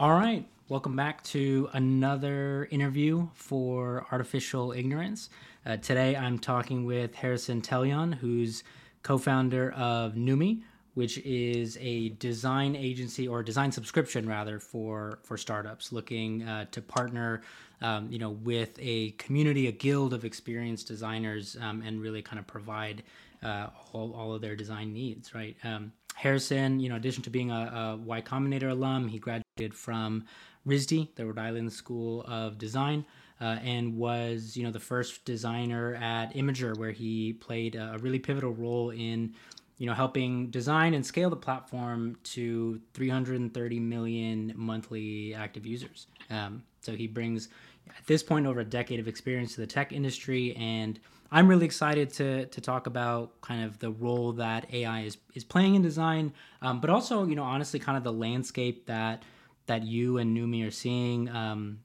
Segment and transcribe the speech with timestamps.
[0.00, 0.48] All right.
[0.70, 5.28] Welcome back to another interview for Artificial Ignorance.
[5.66, 8.64] Uh, today I'm talking with Harrison Telyan, who's
[9.02, 10.62] co founder of Numi,
[10.94, 16.80] which is a design agency or design subscription rather for, for startups looking uh, to
[16.80, 17.42] partner
[17.82, 22.38] um, you know, with a community, a guild of experienced designers um, and really kind
[22.38, 23.02] of provide
[23.42, 25.58] uh, all, all of their design needs, right?
[25.62, 29.74] Um, Harrison, you know, in addition to being a, a Y Combinator alum, he graduated
[29.74, 30.24] from
[30.66, 33.04] RISD, the Rhode Island School of Design,
[33.40, 38.18] uh, and was, you know, the first designer at Imgur, where he played a really
[38.18, 39.34] pivotal role in,
[39.78, 46.06] you know, helping design and scale the platform to 330 million monthly active users.
[46.28, 47.48] Um, so he brings,
[47.88, 51.00] at this point, over a decade of experience to the tech industry and
[51.32, 55.44] I'm really excited to to talk about kind of the role that AI is is
[55.44, 59.22] playing in design, um, but also you know honestly kind of the landscape that
[59.66, 61.78] that you and Numi are seeing um,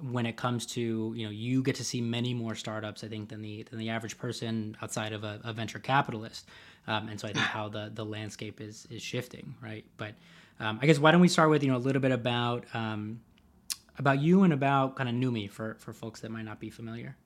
[0.00, 3.28] when it comes to you know you get to see many more startups I think
[3.28, 6.48] than the than the average person outside of a, a venture capitalist,
[6.86, 9.84] um, and so I think how the the landscape is is shifting right.
[9.98, 10.14] But
[10.60, 13.20] um, I guess why don't we start with you know a little bit about um,
[13.98, 17.16] about you and about kind of Numi for for folks that might not be familiar.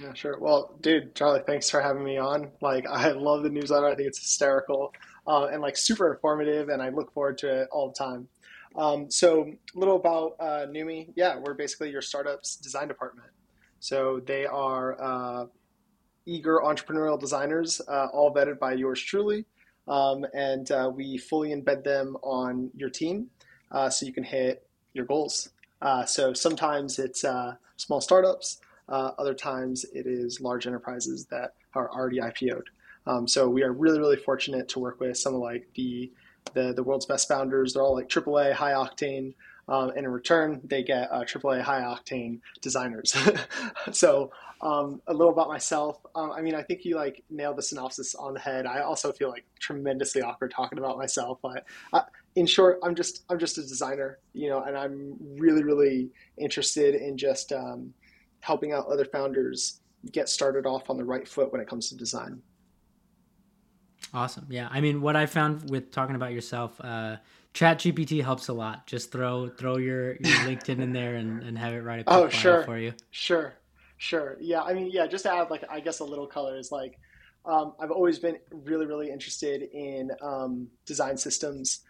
[0.00, 0.38] Yeah, sure.
[0.38, 2.50] Well, dude, Charlie, thanks for having me on.
[2.60, 3.86] Like, I love the newsletter.
[3.86, 4.92] I think it's hysterical
[5.26, 8.28] uh, and like super informative, and I look forward to it all the time.
[8.74, 11.12] Um, so, a little about uh, Numi.
[11.14, 13.28] Yeah, we're basically your startup's design department.
[13.80, 15.46] So they are uh,
[16.24, 19.44] eager entrepreneurial designers, uh, all vetted by yours truly,
[19.88, 23.26] um, and uh, we fully embed them on your team
[23.72, 25.50] uh, so you can hit your goals.
[25.82, 27.24] Uh, so sometimes it's
[27.76, 28.60] small startups.
[28.88, 32.68] Uh, other times it is large enterprises that are already IPO'd.
[33.06, 36.10] Um, so we are really, really fortunate to work with some of like the,
[36.54, 37.74] the, the world's best founders.
[37.74, 39.34] They're all like AAA, high octane.
[39.68, 43.16] Um, and in return, they get uh, AAA high octane designers.
[43.92, 44.30] so
[44.62, 45.98] um, a little about myself.
[46.14, 48.66] Um, I mean, I think you like nailed the synopsis on the head.
[48.66, 52.02] I also feel like tremendously awkward talking about myself, but uh,
[52.36, 56.94] in short, I'm just I'm just a designer, you know, and I'm really really interested
[56.94, 57.92] in just um,
[58.42, 59.80] helping out other founders
[60.10, 62.42] get started off on the right foot when it comes to design.
[64.12, 64.46] Awesome.
[64.50, 64.68] Yeah.
[64.70, 67.16] I mean, what I found with talking about yourself, uh,
[67.54, 68.86] Chat GPT helps a lot.
[68.86, 72.28] Just throw throw your, your LinkedIn in there and, and have it write a oh,
[72.28, 72.64] sure.
[72.64, 72.92] for you.
[73.10, 73.54] Sure.
[73.96, 74.36] Sure.
[74.40, 74.62] Yeah.
[74.62, 76.98] I mean, yeah, just to add like I guess a little color is like
[77.44, 81.80] um, I've always been really, really interested in um, design systems.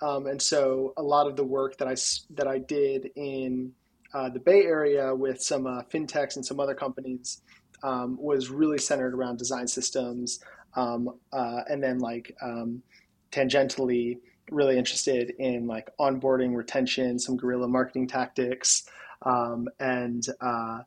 [0.00, 1.96] Um, and so a lot of the work that I
[2.34, 3.72] that I did in
[4.14, 7.42] uh, the Bay Area with some uh, fintechs and some other companies
[7.82, 10.40] um, was really centered around design systems,
[10.74, 12.82] um, uh, and then like um,
[13.30, 14.18] tangentially
[14.50, 18.84] really interested in like onboarding, retention, some guerrilla marketing tactics,
[19.22, 20.80] um, and uh,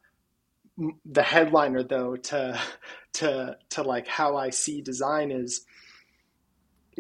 [1.06, 2.60] the headliner though to
[3.14, 5.66] to to like how I see design is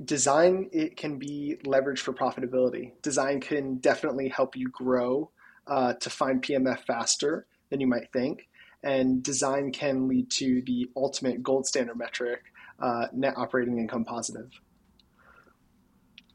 [0.03, 2.91] design it can be leveraged for profitability.
[3.01, 5.31] Design can definitely help you grow
[5.67, 8.47] uh, to find PMF faster than you might think.
[8.83, 12.43] And design can lead to the ultimate gold standard metric,
[12.79, 14.51] uh, net operating income positive.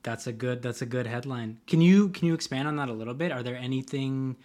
[0.02, 0.62] That's a good.
[0.62, 1.60] That's a good headline.
[1.66, 3.32] Can you can you expand on that a little bit?
[3.32, 4.36] Are there anything?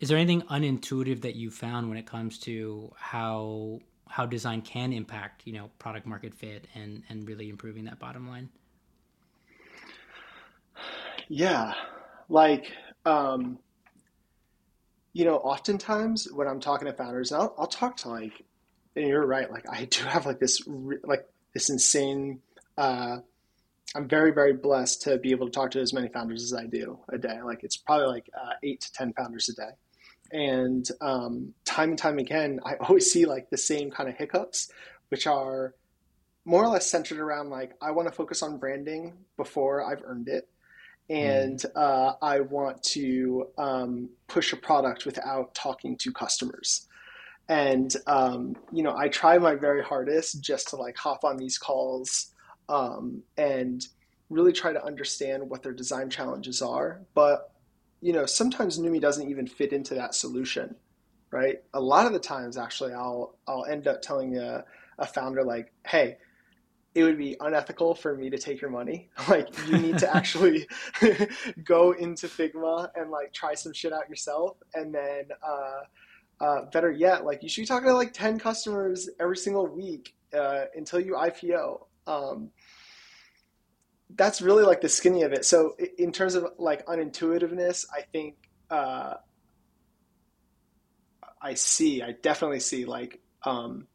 [0.00, 4.92] Is there anything unintuitive that you found when it comes to how how design can
[4.92, 8.48] impact you know product market fit and and really improving that bottom line?
[11.28, 11.74] Yeah,
[12.28, 12.70] like
[13.04, 13.58] um,
[15.16, 18.44] you know, oftentimes when I'm talking to founders, I'll, I'll talk to like,
[18.94, 20.62] and you're right, like I do have like this,
[21.04, 22.42] like this insane,
[22.76, 23.20] uh,
[23.94, 26.66] I'm very, very blessed to be able to talk to as many founders as I
[26.66, 27.40] do a day.
[27.40, 29.70] Like it's probably like uh, eight to 10 founders a day.
[30.32, 34.70] And um, time and time again, I always see like the same kind of hiccups,
[35.08, 35.72] which are
[36.44, 40.28] more or less centered around like, I want to focus on branding before I've earned
[40.28, 40.46] it
[41.08, 46.88] and uh, I want to um, push a product without talking to customers.
[47.48, 51.58] And um, you know, I try my very hardest just to like hop on these
[51.58, 52.32] calls
[52.68, 53.86] um, and
[54.30, 57.02] really try to understand what their design challenges are.
[57.14, 57.52] But
[58.00, 60.74] you know, sometimes Numi doesn't even fit into that solution,
[61.30, 61.62] right?
[61.72, 64.64] A lot of the times, actually, I'll I'll end up telling a,
[64.98, 66.18] a founder like, "Hey,
[66.96, 69.10] it would be unethical for me to take your money.
[69.28, 70.66] Like you need to actually
[71.64, 76.90] go into Figma and like try some shit out yourself, and then uh, uh, better
[76.90, 81.00] yet, like you should be talking to like ten customers every single week uh, until
[81.00, 81.86] you IPO.
[82.06, 82.50] Um,
[84.14, 85.44] that's really like the skinny of it.
[85.44, 88.36] So in terms of like unintuitiveness, I think
[88.70, 89.14] uh,
[91.42, 93.86] I see, I definitely see like um,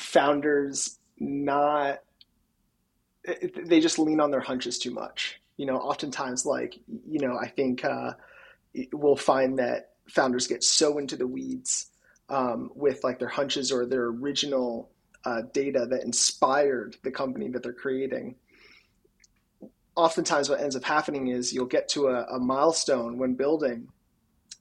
[0.00, 2.00] founders not
[3.66, 5.40] they just lean on their hunches too much.
[5.56, 8.12] You know, oftentimes, like you know, I think uh,
[8.92, 11.90] we'll find that founders get so into the weeds
[12.30, 14.90] um, with like their hunches or their original
[15.24, 18.36] uh, data that inspired the company that they're creating.
[19.96, 23.88] Oftentimes, what ends up happening is you'll get to a, a milestone when building,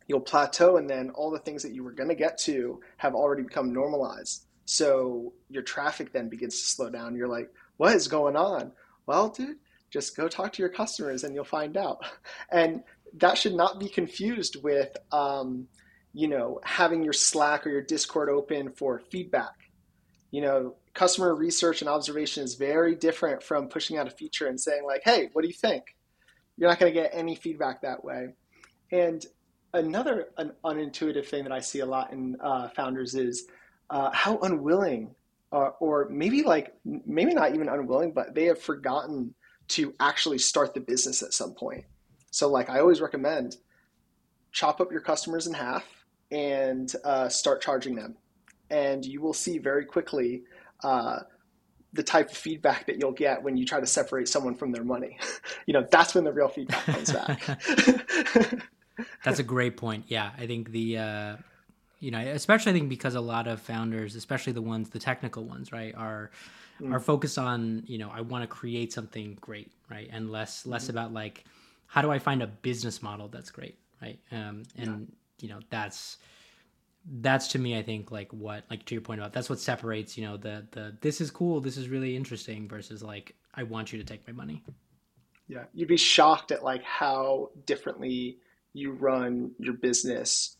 [0.07, 3.15] you'll plateau, and then all the things that you were going to get to have
[3.15, 4.47] already become normalized.
[4.69, 7.15] So your traffic then begins to slow down.
[7.15, 8.71] You're like, what is going on?
[9.07, 9.57] Well, dude,
[9.89, 12.05] just go talk to your customers and you'll find out.
[12.51, 12.83] And
[13.15, 15.67] that should not be confused with, um,
[16.13, 19.55] you know, having your Slack or your Discord open for feedback.
[20.29, 24.61] You know, customer research and observation is very different from pushing out a feature and
[24.61, 25.95] saying like, "Hey, what do you think?"
[26.57, 28.35] You're not going to get any feedback that way.
[28.91, 29.25] And
[29.73, 33.47] another an unintuitive thing that I see a lot in uh, founders is
[33.89, 35.15] uh, how unwilling,
[35.51, 39.33] uh, or maybe like maybe not even unwilling, but they have forgotten
[39.69, 41.85] to actually start the business at some point.
[42.31, 43.57] So like I always recommend,
[44.51, 45.85] chop up your customers in half
[46.31, 48.15] and uh, start charging them,
[48.69, 50.43] and you will see very quickly.
[50.83, 51.19] Uh,
[51.93, 54.83] the type of feedback that you'll get when you try to separate someone from their
[54.83, 55.17] money.
[55.65, 57.43] you know, that's when the real feedback comes back.
[59.23, 60.05] that's a great point.
[60.07, 61.35] Yeah, I think the uh,
[61.99, 65.43] you know especially i think because a lot of founders especially the ones the technical
[65.43, 66.31] ones right are
[66.81, 66.93] mm.
[66.93, 70.87] are focused on you know i want to create something great right and less less
[70.87, 70.89] mm.
[70.89, 71.43] about like
[71.87, 75.07] how do i find a business model that's great right um, and
[75.39, 75.47] yeah.
[75.47, 76.17] you know that's
[77.21, 80.17] that's to me i think like what like to your point about that's what separates
[80.17, 83.91] you know the the this is cool this is really interesting versus like i want
[83.91, 84.63] you to take my money
[85.47, 88.37] yeah you'd be shocked at like how differently
[88.73, 90.57] you run your business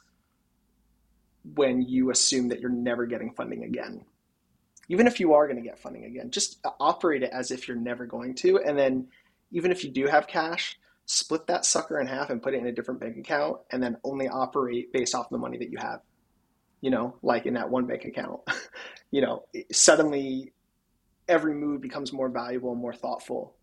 [1.56, 4.04] when you assume that you're never getting funding again.
[4.90, 7.68] Even if you are going to get funding again, just uh, operate it as if
[7.68, 8.58] you're never going to.
[8.60, 9.08] And then,
[9.52, 12.68] even if you do have cash, split that sucker in half and put it in
[12.68, 16.02] a different bank account and then only operate based off the money that you have.
[16.82, 18.42] You know, like in that one bank account.
[19.12, 20.54] you know, suddenly
[21.28, 23.56] every move becomes more valuable and more thoughtful.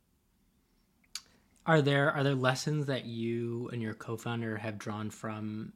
[1.66, 5.72] Are there are there lessons that you and your co-founder have drawn from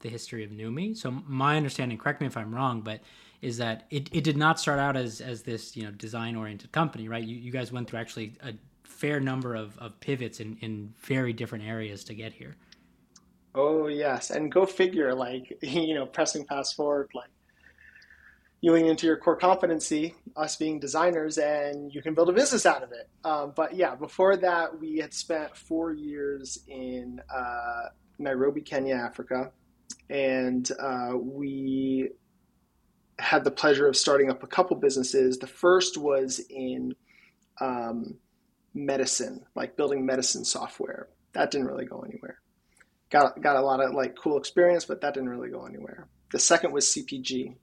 [0.00, 0.96] the history of Numi.
[0.96, 3.00] So my understanding, correct me if I'm wrong, but
[3.42, 6.72] is that it, it did not start out as as this you know design oriented
[6.72, 7.24] company, right?
[7.24, 8.54] You you guys went through actually a
[8.84, 12.56] fair number of, of pivots in, in very different areas to get here.
[13.54, 17.30] Oh yes, and go figure, like you know, pressing fast forward, like
[18.60, 22.66] you lean into your core competency, us being designers, and you can build a business
[22.66, 23.08] out of it.
[23.24, 27.88] Um, but yeah, before that, we had spent four years in uh,
[28.18, 29.50] Nairobi, Kenya, Africa,
[30.08, 32.10] and uh, we
[33.18, 35.38] had the pleasure of starting up a couple businesses.
[35.38, 36.94] The first was in
[37.60, 38.16] um,
[38.74, 41.08] medicine, like building medicine software.
[41.32, 42.40] That didn't really go anywhere.
[43.10, 46.08] Got got a lot of like cool experience, but that didn't really go anywhere.
[46.32, 47.56] The second was CPG.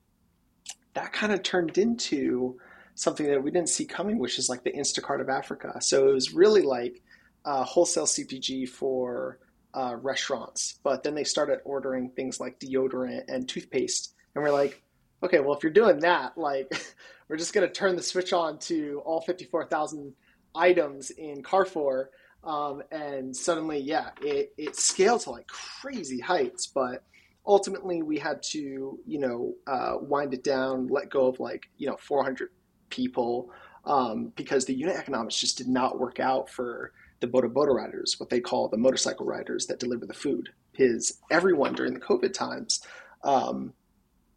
[0.94, 2.58] That kind of turned into
[2.94, 5.80] something that we didn't see coming, which is like the Instacart of Africa.
[5.80, 7.02] So it was really like
[7.44, 9.38] uh, wholesale CPG for
[9.74, 14.82] uh, restaurants, but then they started ordering things like deodorant and toothpaste, and we're like,
[15.22, 16.70] okay, well if you're doing that, like
[17.28, 20.14] we're just gonna turn the switch on to all 54,000
[20.54, 22.10] items in Carrefour,
[22.44, 27.04] um, and suddenly, yeah, it it scaled to like crazy heights, but
[27.46, 31.88] ultimately we had to you know uh, wind it down, let go of like you
[31.88, 32.50] know 400
[32.90, 33.50] people
[33.84, 38.18] um, because the unit economics just did not work out for the boda boda riders,
[38.18, 40.50] what they call the motorcycle riders that deliver the food.
[40.72, 42.80] His everyone during the COVID times
[43.24, 43.72] um,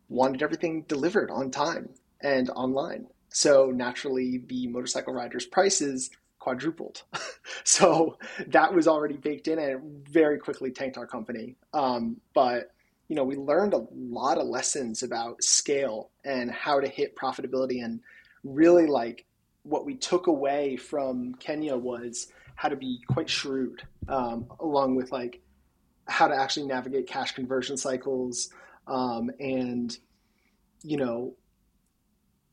[0.09, 1.89] wanted everything delivered on time
[2.21, 3.07] and online.
[3.29, 6.09] So naturally, the motorcycle riders' prices
[6.39, 7.03] quadrupled.
[7.63, 11.55] so that was already baked in, and it very quickly tanked our company.
[11.73, 12.71] Um, but
[13.07, 17.83] you know, we learned a lot of lessons about scale and how to hit profitability,
[17.83, 18.01] and
[18.43, 19.25] really like
[19.63, 22.27] what we took away from Kenya was
[22.61, 25.41] how to be quite shrewd, um, along with like
[26.07, 28.51] how to actually navigate cash conversion cycles
[28.85, 29.97] um, and
[30.83, 31.33] you know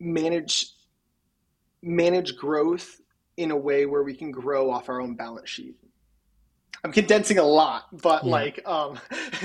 [0.01, 0.71] manage
[1.83, 3.03] manage growth
[3.37, 5.77] in a way where we can grow off our own balance sheet.
[6.83, 8.31] I'm condensing a lot, but yeah.
[8.31, 8.99] like um,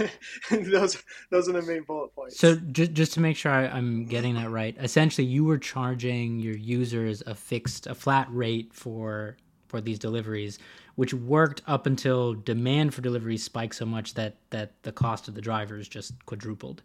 [0.49, 2.39] those those are the main bullet points.
[2.39, 6.39] So just just to make sure I, am getting that right, essentially you were charging
[6.39, 9.35] your users a fixed a flat rate for
[9.73, 10.59] for these deliveries,
[10.93, 15.33] which worked up until demand for deliveries spiked so much that that the cost of
[15.33, 16.83] the drivers just quadrupled.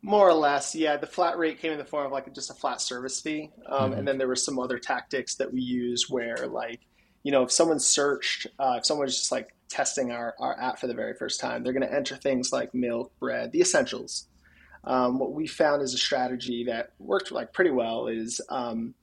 [0.00, 0.96] More or less, yeah.
[0.96, 3.90] The flat rate came in the form of like just a flat service fee, um,
[3.90, 3.98] mm-hmm.
[3.98, 6.80] and then there were some other tactics that we use where like
[7.24, 10.86] you know, if someone searched, uh, if someone's just like testing our, our app for
[10.86, 14.28] the very first time, they're going to enter things like milk, bread, the essentials.
[14.84, 18.94] Um, what we found is a strategy that worked like pretty well is um,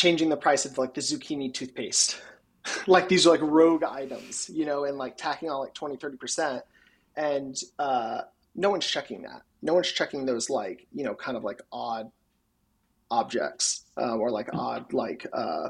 [0.00, 2.20] changing the price of like the zucchini toothpaste.
[2.86, 6.62] like these are like rogue items, you know, and like tacking on like 20, 30%.
[7.16, 8.22] And uh,
[8.54, 9.42] no one's checking that.
[9.60, 12.10] No one's checking those like, you know, kind of like odd
[13.10, 15.68] objects uh, or like odd like uh,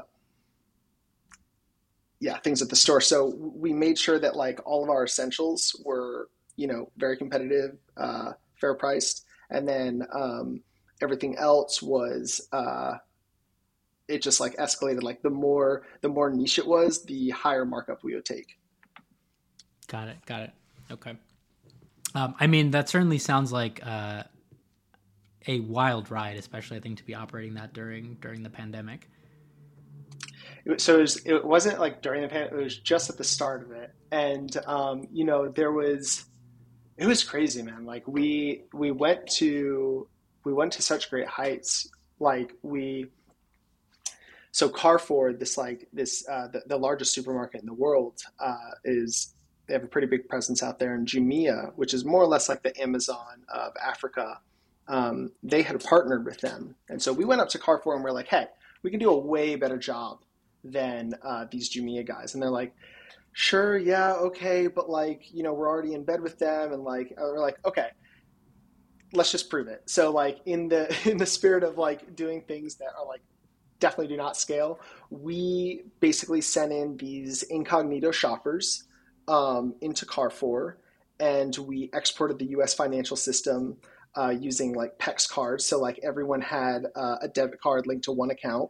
[2.19, 3.01] yeah things at the store.
[3.01, 7.77] So we made sure that like all of our essentials were you know very competitive,
[7.97, 10.61] uh, fair priced, and then um,
[11.01, 12.93] everything else was uh,
[14.11, 15.03] it just like escalated.
[15.03, 18.57] Like the more the more niche it was, the higher markup we would take.
[19.87, 20.17] Got it.
[20.25, 20.51] Got it.
[20.91, 21.15] Okay.
[22.13, 24.23] Um, I mean, that certainly sounds like uh,
[25.47, 29.09] a wild ride, especially I think to be operating that during during the pandemic.
[30.77, 33.63] So it, was, it wasn't like during the pandemic; it was just at the start
[33.63, 36.25] of it, and um, you know there was
[36.97, 37.85] it was crazy, man.
[37.85, 40.07] Like we we went to
[40.43, 41.89] we went to such great heights.
[42.19, 43.07] Like we
[44.51, 49.33] so Carrefour, this like this uh, the, the largest supermarket in the world, uh, is
[49.67, 52.49] they have a pretty big presence out there in Jumia, which is more or less
[52.49, 54.39] like the Amazon of Africa
[54.91, 56.75] um, they had partnered with them.
[56.89, 58.47] And so we went up to Carrefour and we're like, hey,
[58.83, 60.19] we can do a way better job
[60.63, 62.33] than uh, these Jumia guys.
[62.33, 62.75] And they're like,
[63.31, 66.73] sure, yeah, okay, but like, you know, we're already in bed with them.
[66.73, 67.87] And like, uh, we're like, okay,
[69.13, 69.83] let's just prove it.
[69.85, 73.21] So like in the, in the spirit of like doing things that are like
[73.81, 78.85] definitely do not scale, we basically sent in these incognito shoppers
[79.27, 80.77] um, into Carrefour
[81.19, 83.77] and we exported the US financial system
[84.17, 85.65] uh, using like PEX cards.
[85.65, 88.69] So like everyone had uh, a debit card linked to one account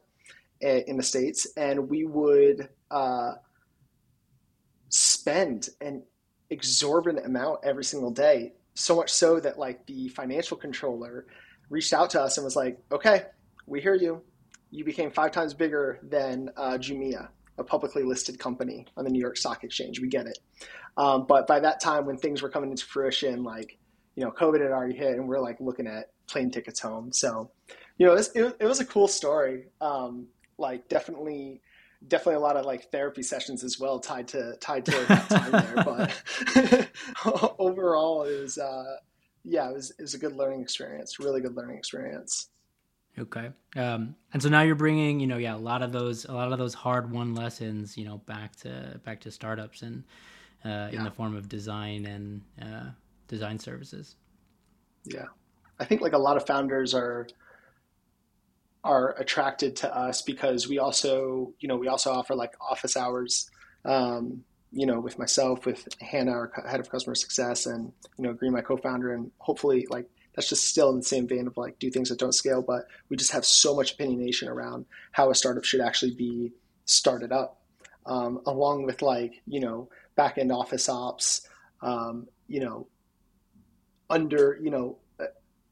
[0.62, 3.34] eh, in the states, and we would uh,
[4.90, 6.04] spend an
[6.50, 8.54] exorbitant amount every single day.
[8.74, 11.26] So much so that like the financial controller
[11.70, 13.24] reached out to us and was like, "Okay,
[13.66, 14.22] we hear you.
[14.72, 19.20] You became five times bigger than uh, Jumia." a publicly listed company on the New
[19.20, 20.00] York Stock Exchange.
[20.00, 20.40] We get it.
[20.98, 23.78] Um, but by that time, when things were coming into fruition, like
[24.16, 27.12] you know, COVID had already hit and we're like looking at plane tickets home.
[27.12, 27.52] So,
[27.98, 29.68] you know, it was, it, it was a cool story.
[29.80, 31.62] Um, like definitely,
[32.08, 35.52] definitely a lot of like therapy sessions as well tied to, tied to that time
[35.52, 36.90] there.
[37.26, 38.98] But overall it was, uh,
[39.44, 42.50] yeah, it was, it was a good learning experience, really good learning experience.
[43.20, 43.52] Okay.
[43.76, 46.52] Um, and so now you're bringing, you know, yeah, a lot of those, a lot
[46.52, 50.04] of those hard won lessons, you know, back to, back to startups and,
[50.64, 51.00] uh, yeah.
[51.00, 52.90] in the form of design and, uh,
[53.28, 54.16] design services.
[55.04, 55.26] Yeah.
[55.80, 57.28] I think like a lot of founders are
[58.84, 63.50] are attracted to us because we also, you know, we also offer like office hours.
[63.86, 68.34] Um, you know, with myself, with Hannah, our head of customer success, and you know,
[68.34, 71.80] Green, my co-founder, and hopefully, like that's just still in the same vein of like
[71.80, 75.36] do things that don't scale, but we just have so much opinionation around how a
[75.36, 76.54] startup should actually be
[76.86, 77.62] started up,
[78.06, 81.48] um, along with like you know back end office ops,
[81.82, 82.88] um, you know,
[84.10, 85.26] under you know uh,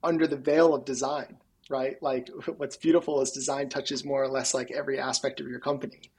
[0.03, 1.37] under the veil of design
[1.69, 2.01] right?
[2.01, 6.11] Like what's beautiful is design touches more or less like every aspect of your company.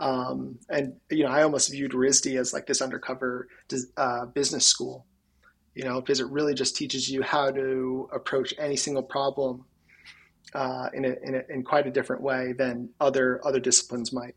[0.00, 3.46] Um, and you know i almost viewed RISD as like this undercover
[3.96, 5.06] uh, business school
[5.74, 9.64] you know because it really just teaches you how to approach any single problem
[10.54, 14.34] uh, in, a, in, a, in quite a different way than other other disciplines might.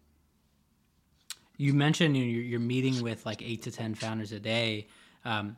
[1.58, 4.88] You mentioned you're, you're meeting with like eight to ten founders a day.
[5.26, 5.58] Um,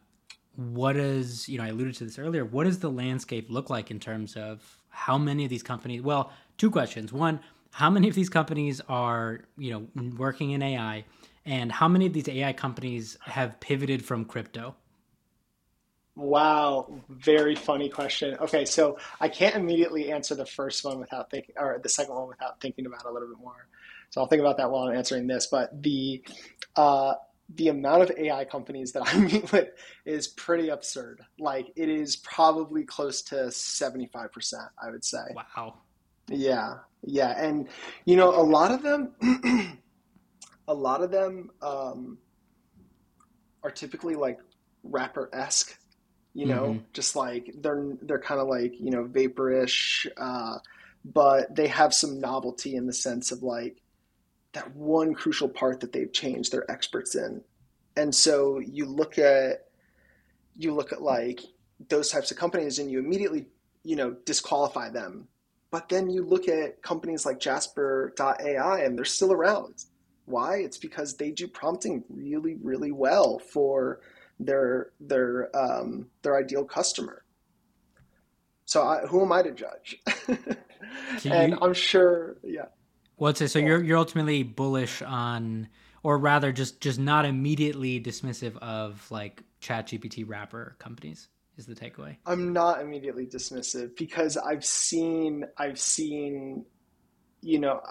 [0.55, 3.91] what is you know i alluded to this earlier what does the landscape look like
[3.91, 7.13] in terms of how many of these companies well two questions.
[7.13, 7.39] One
[7.71, 11.05] how many of these companies are you know working in ai
[11.45, 14.75] and how many of these ai companies have pivoted from crypto
[16.19, 21.55] wow very funny question okay so i can't immediately answer the first one without thinking
[21.57, 23.67] or the second one without thinking about a little bit more
[24.09, 26.21] so i'll think about that while i'm answering this but the
[26.75, 27.13] uh,
[27.55, 29.69] the amount of AI companies that I meet with
[30.05, 31.21] is pretty absurd.
[31.39, 35.17] Like it is probably close to 75%, I would say.
[35.33, 35.79] Wow.
[36.29, 36.75] Yeah.
[37.03, 37.33] Yeah.
[37.37, 37.67] And,
[38.05, 39.13] you know, a lot of them,
[40.67, 42.17] a lot of them um,
[43.63, 44.39] are typically like
[44.83, 45.77] wrapper esque,
[46.39, 46.83] you know, mm-hmm.
[46.93, 50.59] just like they're they're kind of like you know vaporish, uh,
[51.03, 53.81] but they have some novelty in the sense of like
[54.53, 56.53] that one crucial part that they've changed.
[56.53, 57.41] They're experts in,
[57.97, 59.65] and so you look at
[60.55, 61.41] you look at like
[61.89, 63.47] those types of companies and you immediately
[63.83, 65.27] you know disqualify them
[65.71, 69.85] but then you look at companies like jasper.ai and they're still around
[70.25, 74.01] why it's because they do prompting really really well for
[74.39, 77.23] their their um, their ideal customer.
[78.65, 79.97] So I, who am i to judge?
[81.25, 82.65] And i'm sure yeah.
[83.17, 85.67] Well so, so you're you're ultimately bullish on
[86.03, 91.27] or rather just just not immediately dismissive of like chat gpt wrapper companies
[91.57, 92.15] is the takeaway.
[92.25, 96.65] I'm not immediately dismissive because i've seen i've seen
[97.41, 97.81] you know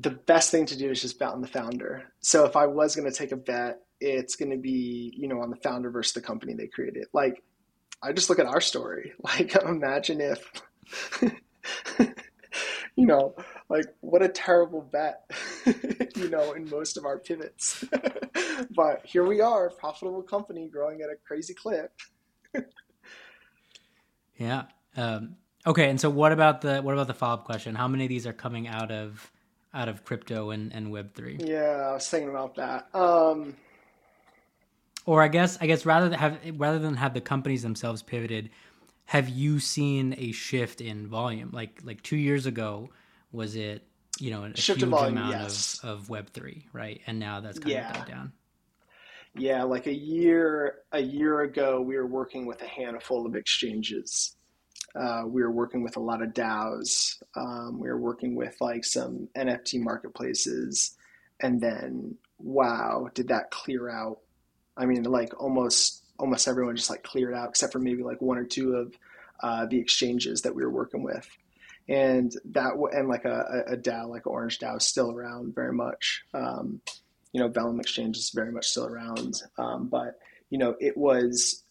[0.00, 2.04] the best thing to do is just bet on the founder.
[2.20, 5.40] So if i was going to take a bet it's going to be you know
[5.40, 7.06] on the founder versus the company they created.
[7.12, 7.42] Like
[8.02, 9.12] i just look at our story.
[9.22, 10.62] Like imagine if
[12.96, 13.34] you know
[13.68, 15.30] like what a terrible bet
[16.16, 17.84] you know in most of our pivots.
[18.70, 21.92] But here we are profitable company growing at a crazy clip.
[24.36, 24.64] Yeah
[24.96, 25.36] um,
[25.66, 27.76] okay and so what about the what about the follow-up question?
[27.76, 29.30] How many of these are coming out of
[29.74, 33.56] out of crypto and, and web 3 yeah i was thinking about that um,
[35.06, 38.50] or i guess i guess rather than have rather than have the companies themselves pivoted
[39.06, 42.88] have you seen a shift in volume like like two years ago
[43.32, 43.86] was it
[44.20, 45.80] you know a Shift huge volume, amount yes.
[45.82, 47.00] of, of Web three, right?
[47.06, 47.90] And now that's kind yeah.
[47.90, 48.32] of died down.
[49.36, 54.36] Yeah, like a year a year ago, we were working with a handful of exchanges.
[54.94, 57.22] Uh, we were working with a lot of DAOs.
[57.36, 60.96] Um, we were working with like some NFT marketplaces,
[61.40, 64.18] and then wow, did that clear out?
[64.76, 68.38] I mean, like almost almost everyone just like cleared out, except for maybe like one
[68.38, 68.94] or two of
[69.42, 71.28] uh, the exchanges that we were working with
[71.88, 76.24] and that and like a, a DAO like Orange DAO is still around very much.
[76.32, 76.80] Um,
[77.32, 80.18] you know, Vellum Exchange is very much still around, um, but
[80.50, 81.63] you know, it was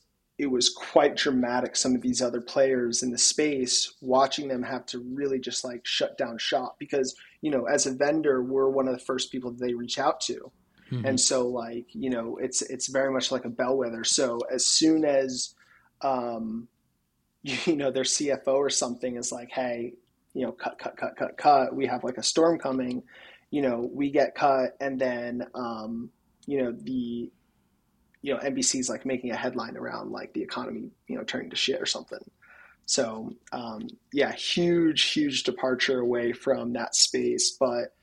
[0.44, 1.76] it was quite dramatic.
[1.76, 5.86] Some of these other players in the space, watching them have to really just like
[5.86, 9.52] shut down shop because you know, as a vendor, we're one of the first people
[9.52, 10.52] that they reach out to.
[10.92, 11.06] Mm-hmm.
[11.06, 14.04] And so, like you know, it's it's very much like a bellwether.
[14.04, 15.56] So as soon as
[16.02, 16.68] um,
[17.44, 19.94] you know their CFO or something is like, "Hey,
[20.34, 21.76] you know, cut, cut, cut, cut, cut.
[21.76, 23.04] We have like a storm coming,
[23.52, 26.10] you know, we get cut, and then, um,
[26.48, 27.32] you know, the,
[28.24, 31.58] you know, NBC's like making a headline around like the economy, you know, turning to
[31.58, 32.24] shit or something.
[32.86, 37.52] So, um, yeah, huge, huge departure away from that space.
[37.52, 37.94] But,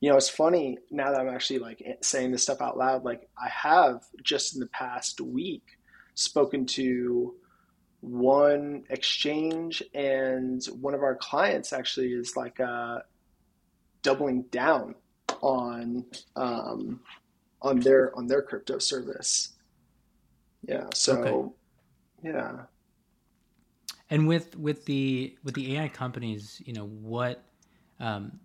[0.00, 3.02] you know, it's funny now that I'm actually like saying this stuff out loud.
[3.02, 5.64] Like, I have just in the past week
[6.14, 7.34] spoken to
[8.00, 12.98] one exchange and one of our clients actually is like uh,
[14.02, 14.96] doubling down
[15.40, 16.04] on
[16.36, 17.00] um,
[17.62, 19.52] on their on their crypto service
[20.66, 21.52] yeah so okay.
[22.22, 22.52] yeah
[24.10, 27.42] and with with the with the ai companies you know what
[28.00, 28.38] um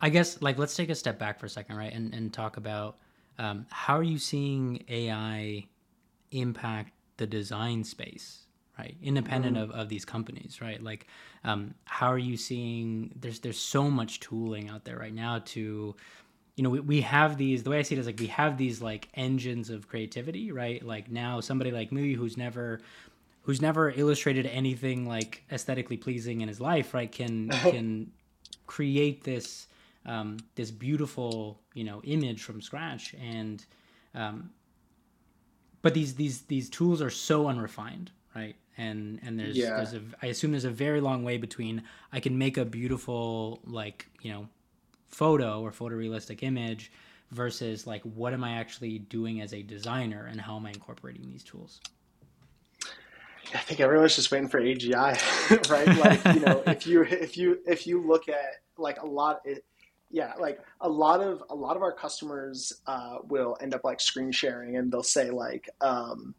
[0.00, 2.56] i guess like let's take a step back for a second right and and talk
[2.56, 2.98] about
[3.38, 5.64] um, how are you seeing ai
[6.32, 8.44] impact the design space
[8.78, 9.70] right independent mm-hmm.
[9.70, 11.06] of, of these companies right like
[11.44, 15.94] um, how are you seeing there's there's so much tooling out there right now to
[16.56, 18.56] you know we, we have these the way i see it is like we have
[18.56, 20.82] these like engines of creativity right?
[20.82, 22.80] Like now somebody like me who's never
[23.42, 28.10] who's never illustrated anything like aesthetically pleasing in his life right can can
[28.66, 29.68] create this
[30.06, 33.14] um, this beautiful you know image from scratch.
[33.14, 33.64] And
[34.14, 34.50] um,
[35.82, 38.56] but these these these tools are so unrefined right?
[38.78, 39.76] And and there's yeah.
[39.76, 43.60] there's a i assume there's a very long way between i can make a beautiful
[43.64, 44.48] like you know
[45.16, 46.92] photo or photorealistic image
[47.30, 51.28] versus like what am i actually doing as a designer and how am i incorporating
[51.30, 51.80] these tools
[53.54, 55.86] I think everyone's just waiting for AGI, right?
[55.98, 59.64] Like, you know, if you if you if you look at like a lot, it,
[60.10, 64.00] yeah like a lot of a lot of our customers uh, will end up like
[64.00, 66.34] screen sharing and they'll say like um,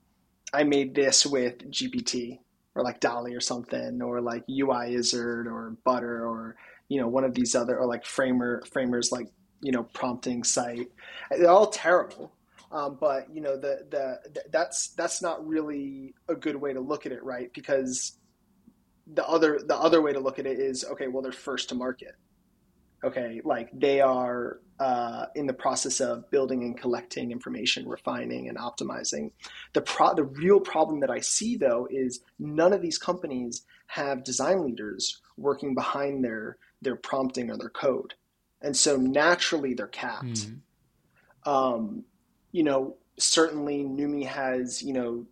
[0.53, 2.39] i made this with gpt
[2.75, 6.55] or like DALL-E or something or like Uizard or butter or
[6.89, 9.27] you know one of these other or like framer framers like
[9.61, 10.89] you know prompting site.
[11.31, 12.31] They're all terrible
[12.71, 17.05] um, but you know the, the that's that's not really a good way to look
[17.05, 17.51] at it right?
[17.53, 18.17] Because
[19.13, 21.75] the other the other way to look at it is okay well they're first to
[21.75, 22.15] market.
[23.03, 28.57] Okay, like they are uh, in the process of building and collecting information, refining and
[28.57, 29.31] optimizing.
[29.73, 34.23] The pro- the real problem that I see though is none of these companies have
[34.23, 38.13] design leaders working behind their their prompting or their code,
[38.61, 40.47] and so naturally they're capped.
[40.47, 40.59] Mm.
[41.45, 42.03] Um,
[42.51, 45.25] you know, certainly Numi has you know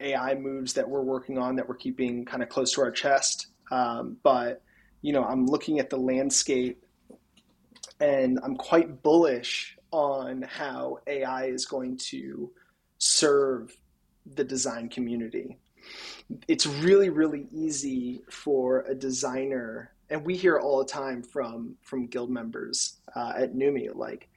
[0.00, 3.48] AI moves that we're working on that we're keeping kind of close to our chest,
[3.70, 4.62] um, but
[5.04, 6.82] you know, I'm looking at the landscape
[8.00, 12.50] and I'm quite bullish on how AI is going to
[12.98, 13.76] serve
[14.34, 15.58] the design community.
[16.48, 22.06] It's really, really easy for a designer, and we hear all the time from from
[22.06, 24.28] guild members uh, at Numi, like,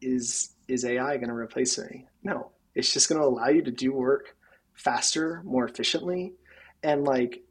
[0.00, 2.06] is is AI going to replace me?
[2.22, 4.36] No, it's just going to allow you to do work
[4.74, 6.34] faster, more efficiently,
[6.82, 7.42] and like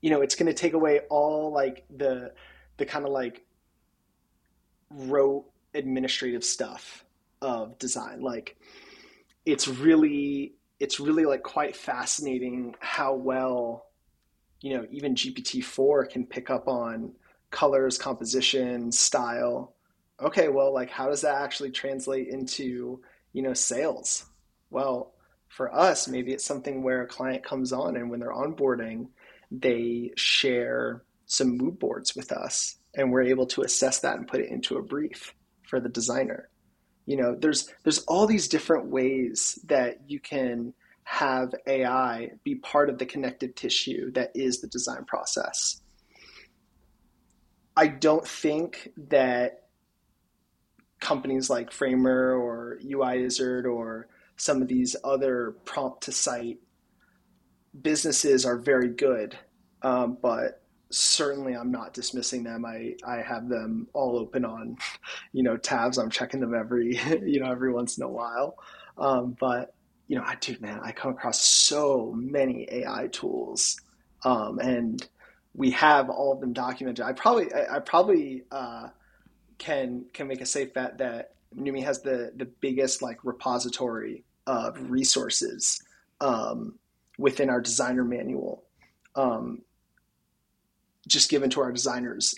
[0.00, 2.32] you know, it's going to take away all like the
[2.76, 3.44] the kind of like
[4.90, 7.04] rote administrative stuff
[7.42, 8.20] of design.
[8.20, 8.56] Like
[9.44, 13.86] it's really it's really like quite fascinating how well
[14.60, 17.12] you know even GPT-4 can pick up on
[17.50, 19.74] colors, composition, style.
[20.20, 23.00] Okay, well, like how does that actually translate into
[23.32, 24.26] you know sales?
[24.70, 25.14] Well,
[25.48, 29.08] for us, maybe it's something where a client comes on and when they're onboarding,
[29.50, 34.40] they share some mood boards with us and we're able to assess that and put
[34.40, 36.48] it into a brief for the designer
[37.06, 40.74] you know there's there's all these different ways that you can
[41.08, 45.80] have ai be part of the connective tissue that is the design process
[47.76, 49.62] i don't think that
[50.98, 56.58] companies like framer or Uizard or some of these other prompt to site
[57.82, 59.36] businesses are very good,
[59.82, 62.64] um, but certainly I'm not dismissing them.
[62.64, 64.76] I, I have them all open on,
[65.32, 65.98] you know, tabs.
[65.98, 68.56] I'm checking them every, you know, every once in a while.
[68.98, 69.74] Um, but,
[70.08, 73.80] you know, I do, man, I come across so many AI tools
[74.24, 75.06] um, and
[75.54, 77.04] we have all of them documented.
[77.04, 78.88] I probably, I, I probably uh,
[79.58, 84.90] can, can make a safe bet that Numi has the, the biggest like repository of
[84.90, 85.82] resources
[86.20, 86.78] um,
[87.18, 88.64] within our designer manual,
[89.16, 89.62] um,
[91.08, 92.34] just given to our designers.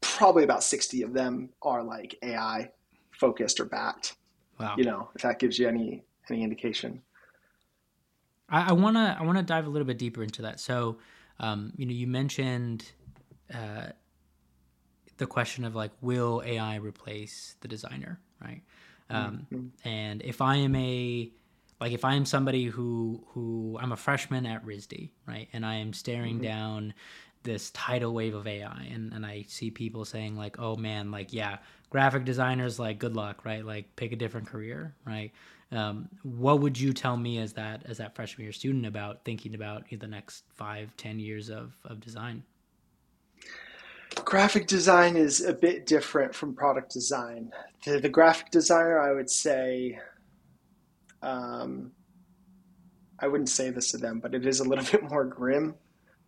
[0.00, 2.70] Probably about 60 of them are like AI
[3.10, 4.16] focused or backed.
[4.60, 4.76] Wow.
[4.78, 7.02] You know, if that gives you any any indication.
[8.48, 10.60] I, I wanna I wanna dive a little bit deeper into that.
[10.60, 10.98] So,
[11.40, 12.90] um, you know, you mentioned
[13.52, 13.88] uh,
[15.16, 18.62] the question of like, will AI replace the designer, right?
[19.10, 19.88] Um, mm-hmm.
[19.88, 21.30] And if I am a
[21.80, 25.76] like if I am somebody who who I'm a freshman at RISD, right, and I
[25.76, 26.44] am staring mm-hmm.
[26.44, 26.94] down
[27.42, 31.32] this tidal wave of AI, and and I see people saying like, oh man, like
[31.32, 31.58] yeah,
[31.90, 35.32] graphic designers, like good luck, right, like pick a different career, right.
[35.74, 39.54] Um, what would you tell me as that as that freshman year student about thinking
[39.54, 42.44] about the next five, ten years of of design?
[44.24, 47.52] Graphic design is a bit different from product design.
[47.84, 49.98] The, the graphic designer, I would say,
[51.20, 51.90] um,
[53.18, 55.74] I wouldn't say this to them, but it is a little bit more grim.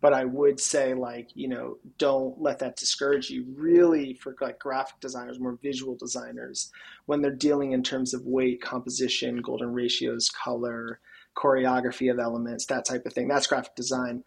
[0.06, 3.44] But I would say, like, you know, don't let that discourage you.
[3.56, 6.70] Really, for like graphic designers, more visual designers,
[7.06, 11.00] when they're dealing in terms of weight, composition, golden ratios, color,
[11.36, 14.22] choreography of elements, that type of thing, that's graphic design.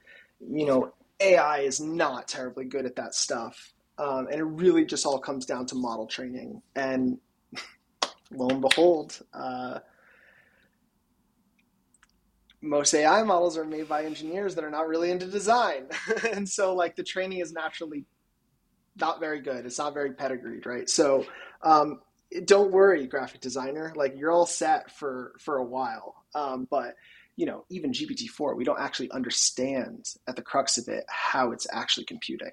[0.46, 3.72] You know, AI is not terribly good at that stuff.
[3.98, 6.62] Um, and it really just all comes down to model training.
[6.76, 7.20] And
[8.32, 9.80] lo and behold, uh,
[12.62, 15.88] most AI models are made by engineers that are not really into design.
[16.32, 18.06] and so like the training is naturally
[18.98, 19.66] not very good.
[19.66, 20.90] It's not very pedigreed, right?
[20.90, 21.26] So
[21.64, 22.00] um,
[22.46, 23.94] don't worry, graphic designer.
[23.96, 26.16] Like you're all set for for a while.
[26.36, 26.96] Um, but
[27.36, 31.68] you know, even GPT-4, we don't actually understand at the crux of it how it's
[31.72, 32.52] actually computing.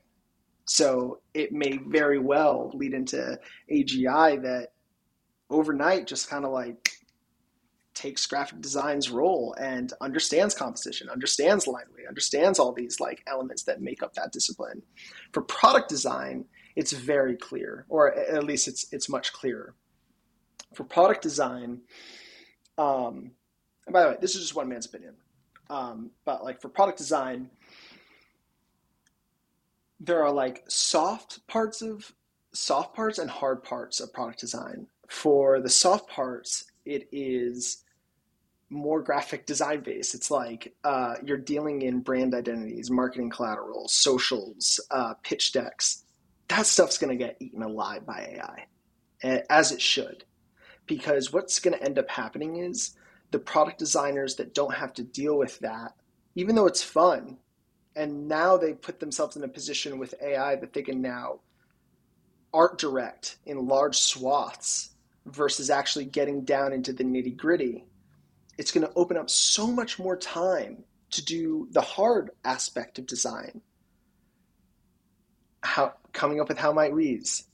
[0.65, 3.39] So it may very well lead into
[3.69, 4.69] AGI that
[5.51, 6.91] overnight just kind of like
[7.97, 13.65] takes graphic design's role and understands composition, understands line weight, understands all these like elements
[13.65, 14.83] that make up that discipline.
[15.33, 16.45] For product design,
[16.77, 19.75] it's very clear, or at least it's it's much clearer.
[20.75, 21.81] For product design,
[22.77, 23.33] um,
[23.87, 25.15] and by the way, this is just one man's opinion,
[25.71, 27.49] um, but like for product design,
[29.99, 32.13] there are like soft parts of
[32.53, 34.87] soft parts and hard parts of product design.
[35.09, 37.85] For the soft parts, it is
[38.71, 40.15] more graphic design based.
[40.15, 46.05] It's like uh, you're dealing in brand identities, marketing collateral, socials, uh, pitch decks.
[46.49, 48.39] that stuff's going to get eaten alive by
[49.23, 50.25] AI, as it should.
[50.87, 52.97] Because what's going to end up happening is
[53.33, 55.95] the product designers that don't have to deal with that,
[56.35, 57.39] even though it's fun,
[57.97, 61.41] and now they put themselves in a position with AI that they can now
[62.53, 64.91] art direct in large swaths
[65.27, 67.85] versus actually getting down into the nitty gritty.
[68.59, 73.07] It's going to open up so much more time to do the hard aspect of
[73.07, 73.61] design.
[75.63, 77.45] How coming up with how might we's,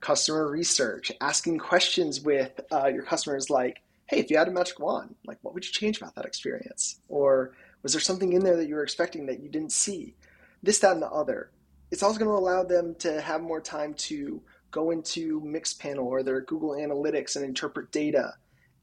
[0.00, 4.80] customer research, asking questions with uh, your customers like, hey, if you had a magic
[4.80, 7.00] wand, like what would you change about that experience?
[7.08, 10.14] Or was there something in there that you were expecting that you didn't see?
[10.62, 11.50] This, that, and the other.
[11.90, 16.22] It's also going to allow them to have more time to go into Mixpanel or
[16.22, 18.34] their Google Analytics and interpret data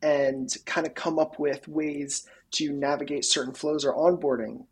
[0.06, 4.64] and kind of come up with ways to navigate certain flows or onboarding.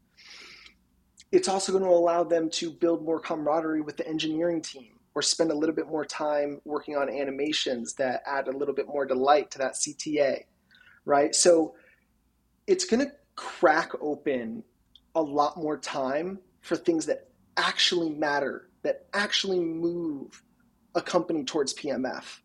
[1.31, 5.23] It's also going to allow them to build more camaraderie with the engineering team or
[5.23, 9.07] spend a little bit more time working on animations that add a little bit more
[9.07, 10.43] delight to that CTA,
[11.05, 11.33] right?
[11.33, 11.73] So
[12.67, 14.63] it's going to crack open
[15.15, 20.43] a lot more time for things that actually matter, that actually move
[20.93, 22.39] a company towards PMF,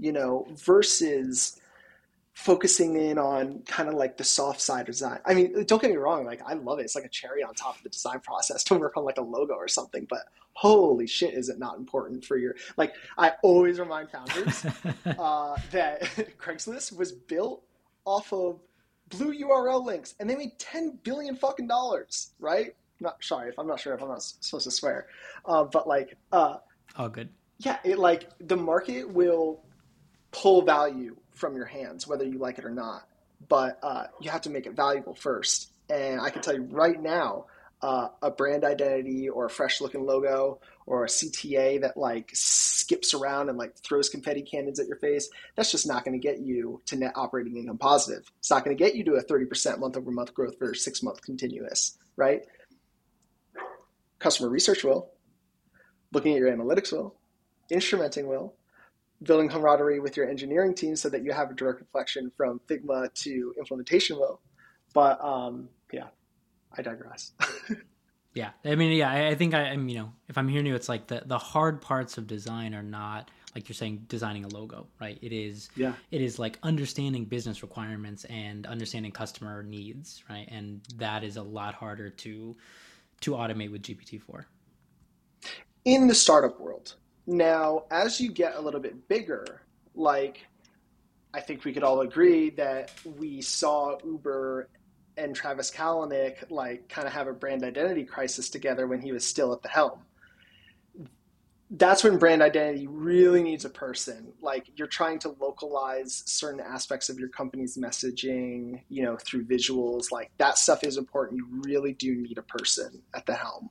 [0.00, 1.60] you know, versus
[2.34, 5.20] focusing in on kind of like the soft side design.
[5.24, 6.82] I mean, don't get me wrong, like I love it.
[6.82, 9.22] It's like a cherry on top of the design process to work on like a
[9.22, 13.78] logo or something, but holy shit, is it not important for your like I always
[13.78, 14.66] remind founders
[15.06, 16.02] uh, that
[16.38, 17.62] Craigslist was built
[18.04, 18.60] off of
[19.10, 22.74] blue URL links and they made 10 billion fucking dollars, right?
[23.00, 25.06] Not sorry if I'm not sure if I'm not supposed to swear.
[25.46, 26.56] Uh, but like uh,
[26.96, 27.28] all good.
[27.58, 29.62] Yeah, it like the market will
[30.32, 33.06] pull value from your hands, whether you like it or not.
[33.48, 35.70] But uh, you have to make it valuable first.
[35.90, 37.46] And I can tell you right now,
[37.82, 43.12] uh, a brand identity or a fresh looking logo or a CTA that like skips
[43.12, 46.40] around and like throws confetti cannons at your face, that's just not going to get
[46.40, 48.24] you to net operating income positive.
[48.38, 51.02] It's not going to get you to a 30% month over month growth for six
[51.02, 52.42] month continuous, right?
[54.18, 55.10] Customer research will,
[56.10, 57.14] looking at your analytics will,
[57.70, 58.54] instrumenting will,
[59.24, 63.12] building camaraderie with your engineering team so that you have a direct reflection from Figma
[63.14, 64.40] to implementation will.
[64.92, 66.08] But um, yeah,
[66.76, 67.32] I digress.
[68.34, 70.74] yeah, I mean, yeah, I, I think I, am you know, if I'm hearing you,
[70.74, 74.48] it's like the the hard parts of design are not like you're saying designing a
[74.48, 75.18] logo, right?
[75.22, 80.48] It is, yeah, it is like understanding business requirements and understanding customer needs, right?
[80.50, 82.56] And that is a lot harder to
[83.20, 84.46] to automate with GPT four.
[85.84, 89.62] In the startup world, now, as you get a little bit bigger,
[89.94, 90.46] like
[91.32, 94.68] I think we could all agree that we saw Uber
[95.16, 99.24] and Travis Kalanick like kind of have a brand identity crisis together when he was
[99.26, 100.00] still at the helm.
[101.70, 104.32] That's when brand identity really needs a person.
[104.40, 110.12] Like you're trying to localize certain aspects of your company's messaging, you know, through visuals.
[110.12, 111.38] Like that stuff is important.
[111.38, 113.70] You really do need a person at the helm.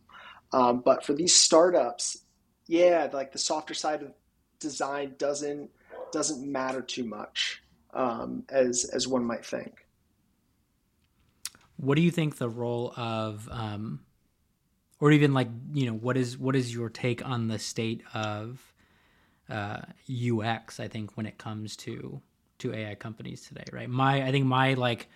[0.52, 2.23] Um, but for these startups,
[2.68, 4.14] yeah, like the softer side of
[4.60, 5.70] design doesn't
[6.12, 7.62] doesn't matter too much
[7.94, 9.86] um, as as one might think.
[11.78, 14.02] What do you think the role of, um,
[15.00, 18.74] or even like you know, what is what is your take on the state of
[19.50, 20.80] uh, UX?
[20.80, 22.22] I think when it comes to
[22.60, 23.90] to AI companies today, right?
[23.90, 25.10] My I think my like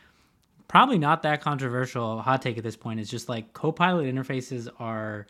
[0.68, 5.28] probably not that controversial hot take at this point is just like copilot interfaces are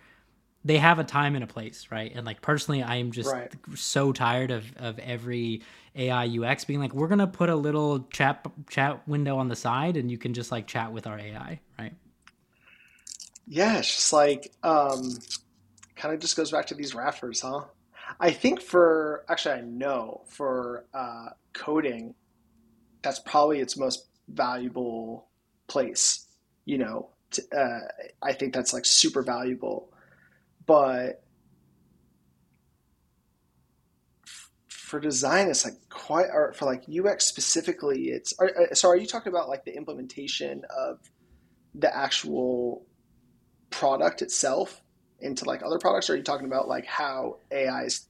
[0.68, 2.12] they have a time and a place, right?
[2.14, 3.52] And like personally, I am just right.
[3.76, 5.62] so tired of of every
[5.96, 9.96] AI UX being like, we're gonna put a little chat chat window on the side,
[9.96, 11.94] and you can just like chat with our AI, right?
[13.48, 15.18] Yeah, it's just like um,
[15.96, 17.62] kind of just goes back to these wrappers, huh?
[18.20, 22.14] I think for actually, I know for uh, coding,
[23.02, 25.28] that's probably its most valuable
[25.68, 26.26] place.
[26.66, 27.88] You know, to, uh,
[28.22, 29.94] I think that's like super valuable
[30.68, 31.24] but
[34.68, 38.96] for design it's like quite or for like ux specifically it's are, uh, so are
[38.96, 41.00] you talking about like the implementation of
[41.76, 42.86] the actual
[43.70, 44.82] product itself
[45.20, 48.06] into like other products or are you talking about like how ai is,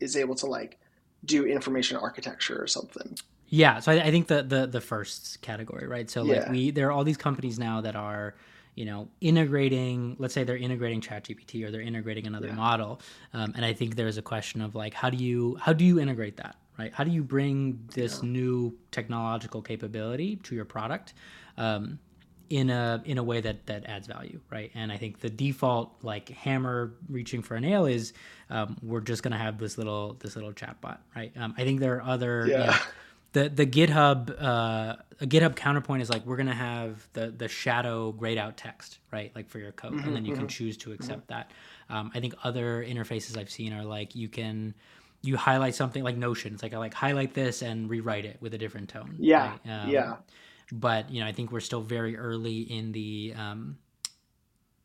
[0.00, 0.78] is able to like
[1.24, 5.86] do information architecture or something yeah so i, I think the, the the first category
[5.86, 6.50] right so like yeah.
[6.50, 8.34] we there are all these companies now that are
[8.80, 12.54] you know integrating let's say they're integrating ChatGPT or they're integrating another yeah.
[12.54, 12.98] model
[13.34, 16.00] um, and i think there's a question of like how do you how do you
[16.00, 18.30] integrate that right how do you bring this yeah.
[18.30, 21.12] new technological capability to your product
[21.58, 21.98] um,
[22.48, 24.72] in a in a way that that adds value, right?
[24.74, 28.12] And I think the default like hammer reaching for a nail is
[28.50, 31.32] um, we're just gonna have this little this little chatbot, right?
[31.36, 32.58] Um, I think there are other yeah.
[32.58, 32.76] You know,
[33.32, 38.12] the the GitHub uh, a GitHub counterpoint is like we're gonna have the the shadow
[38.12, 39.32] grayed out text, right?
[39.34, 40.42] Like for your code, mm-hmm, and then you mm-hmm.
[40.42, 41.32] can choose to accept mm-hmm.
[41.34, 41.50] that.
[41.88, 44.74] Um, I think other interfaces I've seen are like you can
[45.22, 46.54] you highlight something like Notion.
[46.54, 49.16] It's like I like highlight this and rewrite it with a different tone.
[49.18, 49.82] Yeah, right?
[49.82, 50.16] um, yeah
[50.72, 53.78] but you know, I think we're still very early in the um,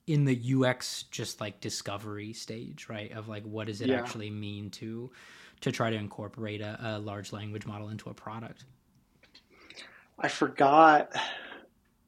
[0.08, 3.12] in the UX just like discovery stage, right?
[3.12, 4.00] Of like what does it yeah.
[4.00, 5.12] actually mean to
[5.62, 8.66] to try to incorporate a, a large language model into a product.
[10.20, 11.12] I forgot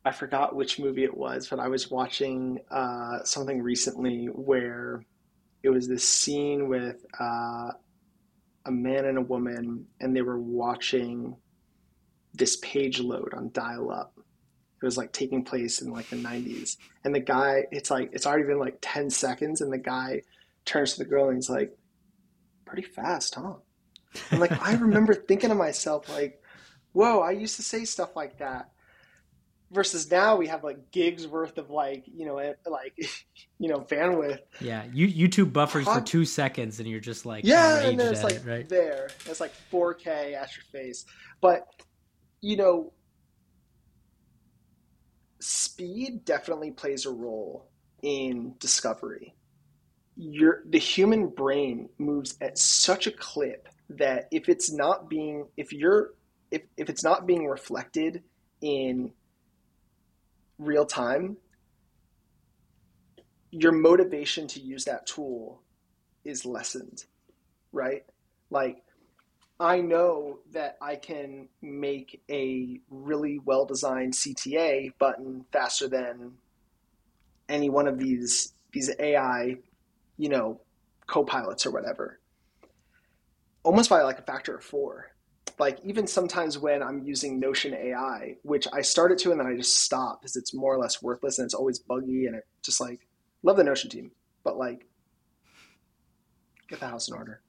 [0.07, 5.03] I forgot which movie it was, but I was watching uh, something recently where
[5.63, 7.71] it was this scene with uh,
[8.65, 11.35] a man and a woman, and they were watching
[12.33, 14.13] this page load on dial up.
[14.81, 16.77] It was like taking place in like the 90s.
[17.03, 19.59] And the guy, it's like, it's already been like 10 seconds.
[19.59, 20.21] And the guy
[20.63, 21.75] turns to the girl and he's like,
[22.67, 23.53] pretty fast, huh?
[24.31, 26.41] And like, I remember thinking to myself, like,
[26.93, 28.71] whoa, I used to say stuff like that.
[29.69, 32.97] Versus now we have like gigs worth of like, you know, eh, like,
[33.59, 34.39] you know, bandwidth.
[34.61, 34.85] Yeah.
[34.93, 37.79] You, YouTube buffers for two seconds and you're just like, yeah.
[37.79, 38.69] And then it's like it, right?
[38.69, 39.09] there.
[39.25, 41.05] It's like 4K at your face.
[41.41, 41.67] But
[42.41, 42.93] you know,
[45.39, 47.69] speed definitely plays a role
[48.01, 49.35] in discovery.
[50.17, 55.71] Your the human brain moves at such a clip that if it's not being if
[55.71, 56.11] you're
[56.51, 58.23] if, if it's not being reflected
[58.61, 59.11] in
[60.57, 61.37] real time,
[63.51, 65.61] your motivation to use that tool
[66.25, 67.05] is lessened,
[67.71, 68.03] right?
[68.49, 68.83] Like
[69.59, 76.33] I know that I can make a really well designed CTA button faster than
[77.49, 79.55] any one of these these AI,
[80.17, 80.61] you know,
[81.05, 82.19] co-pilots or whatever.
[83.63, 85.11] Almost by like a factor of four.
[85.59, 89.55] Like even sometimes when I'm using Notion AI, which I started to and then I
[89.55, 92.79] just stop because it's more or less worthless and it's always buggy and it just
[92.79, 93.07] like
[93.43, 94.11] love the Notion team,
[94.43, 94.85] but like
[96.67, 97.41] get the house in order.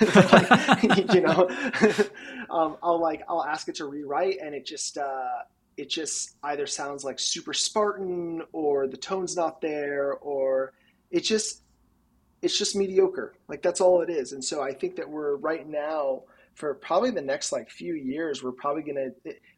[0.32, 1.48] like, you know,
[2.50, 5.42] um, I'll like I'll ask it to rewrite, and it just uh,
[5.76, 10.72] it just either sounds like super Spartan, or the tone's not there, or
[11.10, 11.61] it just
[12.42, 13.34] it's just mediocre.
[13.48, 14.32] Like that's all it is.
[14.32, 16.22] And so I think that we're right now
[16.54, 19.10] for probably the next like few years, we're probably gonna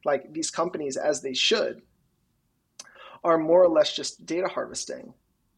[0.04, 1.82] like these companies as they should
[3.24, 5.14] are more or less just data harvesting,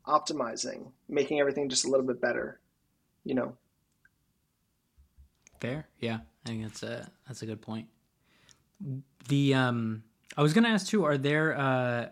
[0.07, 2.61] optimizing, making everything just a little bit better
[3.27, 3.55] you know.
[5.61, 7.89] Fair, yeah, I think that's a that's a good point.
[9.29, 10.05] The um,
[10.37, 12.09] I was gonna ask too, are there uh,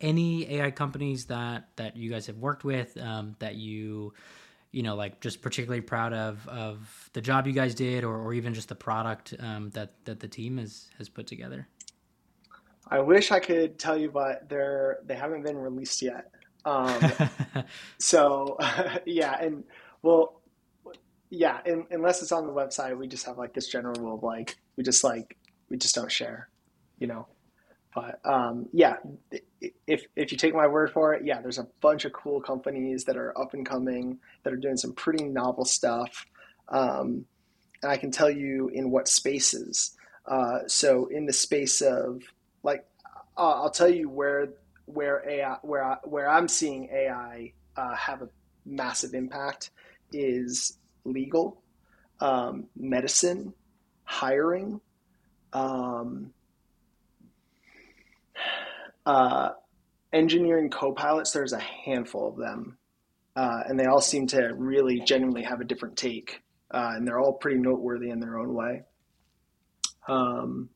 [0.00, 4.14] any AI companies that that you guys have worked with um, that you
[4.72, 8.34] you know like just particularly proud of of the job you guys did or, or
[8.34, 11.68] even just the product um, that that the team has has put together
[12.88, 16.30] i wish i could tell you but they're they haven't been released yet
[16.64, 17.00] um,
[17.98, 18.56] so
[19.06, 19.64] yeah and
[20.02, 20.42] well
[21.34, 24.22] yeah, in, unless it's on the website, we just have like this general rule of
[24.22, 25.38] like we just like
[25.70, 26.50] we just don't share,
[26.98, 27.26] you know.
[27.94, 28.96] But um, yeah,
[29.86, 33.04] if if you take my word for it, yeah, there's a bunch of cool companies
[33.04, 36.26] that are up and coming that are doing some pretty novel stuff,
[36.68, 37.26] um,
[37.82, 39.94] and I can tell you in what spaces.
[40.26, 42.22] Uh, so in the space of
[42.62, 42.86] like,
[43.36, 44.48] uh, I'll tell you where
[44.86, 48.28] where AI where I, where I'm seeing AI uh, have a
[48.64, 49.70] massive impact
[50.12, 51.62] is legal,
[52.20, 53.52] um, medicine,
[54.04, 54.80] hiring,
[55.52, 56.32] um,
[59.06, 59.50] uh,
[60.12, 61.32] engineering co-pilots.
[61.32, 62.78] There's a handful of them,
[63.36, 67.20] uh, and they all seem to really genuinely have a different take, uh, and they're
[67.20, 68.82] all pretty noteworthy in their own way.
[70.08, 70.68] Um,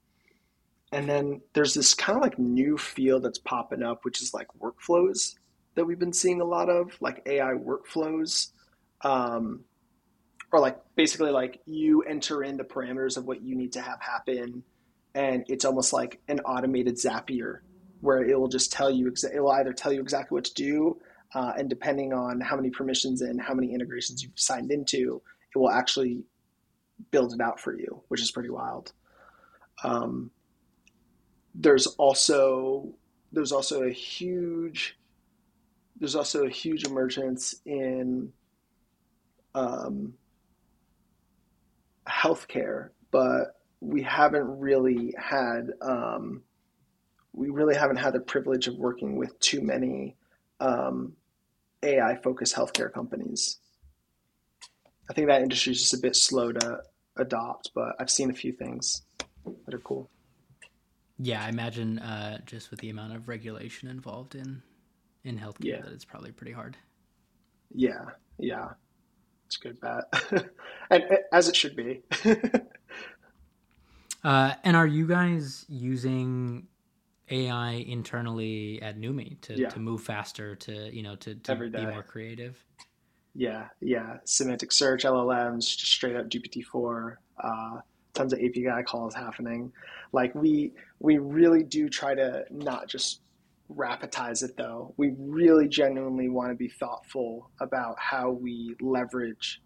[0.92, 4.46] and then there's this kind of like new field that's popping up, which is like
[4.60, 5.34] workflows
[5.74, 8.50] that we've been seeing a lot of, like AI workflows.
[9.02, 9.64] Um,
[10.52, 14.00] or like basically like you enter in the parameters of what you need to have
[14.00, 14.62] happen
[15.16, 17.60] and it's almost like an automated zapier
[18.02, 21.00] where it will just tell you it will either tell you exactly what to do
[21.34, 25.20] uh, and depending on how many permissions and how many integrations you've signed into
[25.54, 26.22] it will actually
[27.10, 28.92] build it out for you which is pretty wild.
[29.82, 30.30] Um,
[31.54, 32.94] there's also
[33.32, 34.98] there's also a huge
[35.98, 38.30] there's also a huge emergence in
[39.54, 40.12] um,
[42.06, 46.42] healthcare, but we haven't really had um,
[47.32, 50.16] we really haven't had the privilege of working with too many
[50.60, 51.12] um,
[51.82, 53.58] AI focused healthcare companies.
[55.08, 56.80] I think that industry is just a bit slow to
[57.16, 59.02] adopt, but I've seen a few things
[59.66, 60.10] that are cool.
[61.18, 64.62] Yeah, I imagine uh, just with the amount of regulation involved in
[65.24, 65.80] in healthcare yeah.
[65.82, 66.76] that it's probably pretty hard.
[67.74, 68.04] Yeah,
[68.38, 68.70] yeah,
[69.46, 70.04] it's a good bet,
[70.90, 72.02] and as it should be.
[74.26, 76.66] uh, and are you guys using
[77.30, 79.68] AI internally at Numi to, yeah.
[79.68, 82.62] to move faster, to you know, to, to be more creative?
[83.34, 84.16] Yeah, yeah.
[84.24, 87.16] Semantic search, LLMs, just straight up GPT-4.
[87.38, 87.80] Uh,
[88.14, 89.72] tons of API calls happening.
[90.12, 93.20] Like we we really do try to not just
[93.72, 94.92] wrapperize it though.
[94.96, 99.62] We really genuinely want to be thoughtful about how we leverage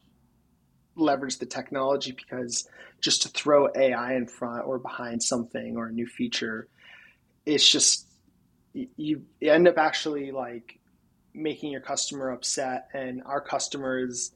[0.97, 2.69] leverage the technology because
[3.01, 6.69] just to throw AI in front or behind something or a new feature,
[7.47, 8.07] it's just
[8.73, 10.79] you end up actually like
[11.35, 14.33] making your customer upset and our customers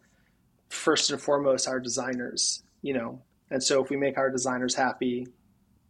[0.68, 3.18] first and foremost our designers you know?
[3.50, 5.26] And so if we make our designers happy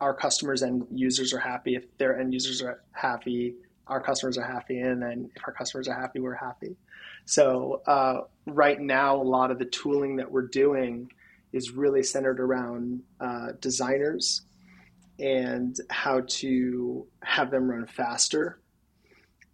[0.00, 1.76] our customers and users are happy.
[1.76, 3.54] If their end users are happy
[3.86, 4.78] our customers are happy.
[4.78, 6.76] And then if our customers are happy we're happy.
[7.26, 11.10] So uh, right now a lot of the tooling that we're doing
[11.52, 14.42] is really centered around uh, designers
[15.18, 18.58] and how to have them run faster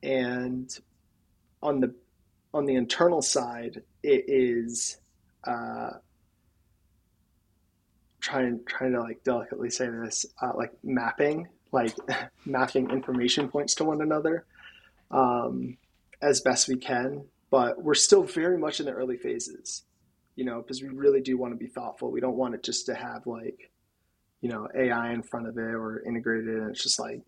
[0.02, 0.78] and
[1.62, 1.94] on the
[2.52, 4.98] on the internal side, it is
[5.44, 5.90] uh,
[8.20, 11.94] trying trying to like delicately say this, uh, like mapping, like
[12.44, 14.44] mapping information points to one another
[15.10, 15.76] um,
[16.20, 17.24] as best we can.
[17.50, 19.82] But we're still very much in the early phases,
[20.36, 22.10] you know, because we really do want to be thoughtful.
[22.10, 23.70] We don't want it just to have like,
[24.40, 27.20] you know, AI in front of it or integrated, and it's just like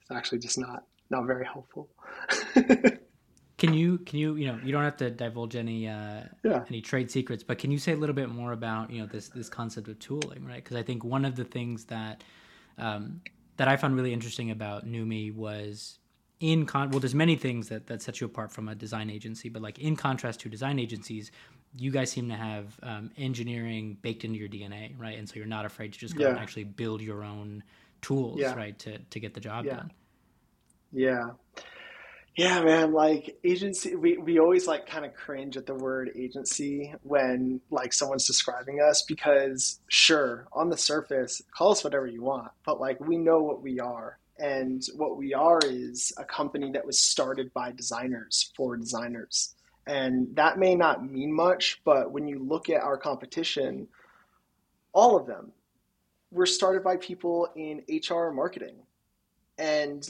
[0.00, 1.88] it's actually just not not very helpful.
[3.58, 6.64] Can you can you you know you don't have to divulge any uh, yeah.
[6.68, 9.30] any trade secrets, but can you say a little bit more about you know this
[9.30, 10.62] this concept of tooling, right?
[10.62, 12.22] Because I think one of the things that
[12.78, 13.20] um,
[13.56, 15.98] that I found really interesting about Numi was
[16.40, 19.48] in con well, there's many things that that sets you apart from a design agency,
[19.48, 21.30] but like in contrast to design agencies,
[21.76, 25.18] you guys seem to have um, engineering baked into your DNA, right?
[25.18, 26.30] And so you're not afraid to just go yeah.
[26.30, 27.62] and actually build your own
[28.02, 28.54] tools, yeah.
[28.54, 29.92] right, to to get the job done.
[30.92, 31.30] Yeah.
[32.36, 36.94] Yeah, man, like agency we, we always like kind of cringe at the word agency
[37.02, 42.52] when like someone's describing us because sure, on the surface, call us whatever you want,
[42.64, 44.20] but like we know what we are.
[44.38, 49.54] And what we are is a company that was started by designers for designers.
[49.86, 53.88] And that may not mean much, but when you look at our competition,
[54.92, 55.52] all of them
[56.30, 58.76] were started by people in HR marketing.
[59.56, 60.06] And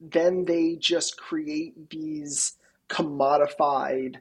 [0.00, 2.54] then they just create these
[2.88, 4.16] commodified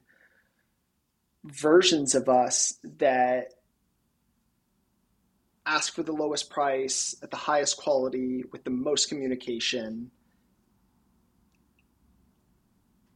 [1.43, 3.53] versions of us that
[5.65, 10.11] ask for the lowest price at the highest quality with the most communication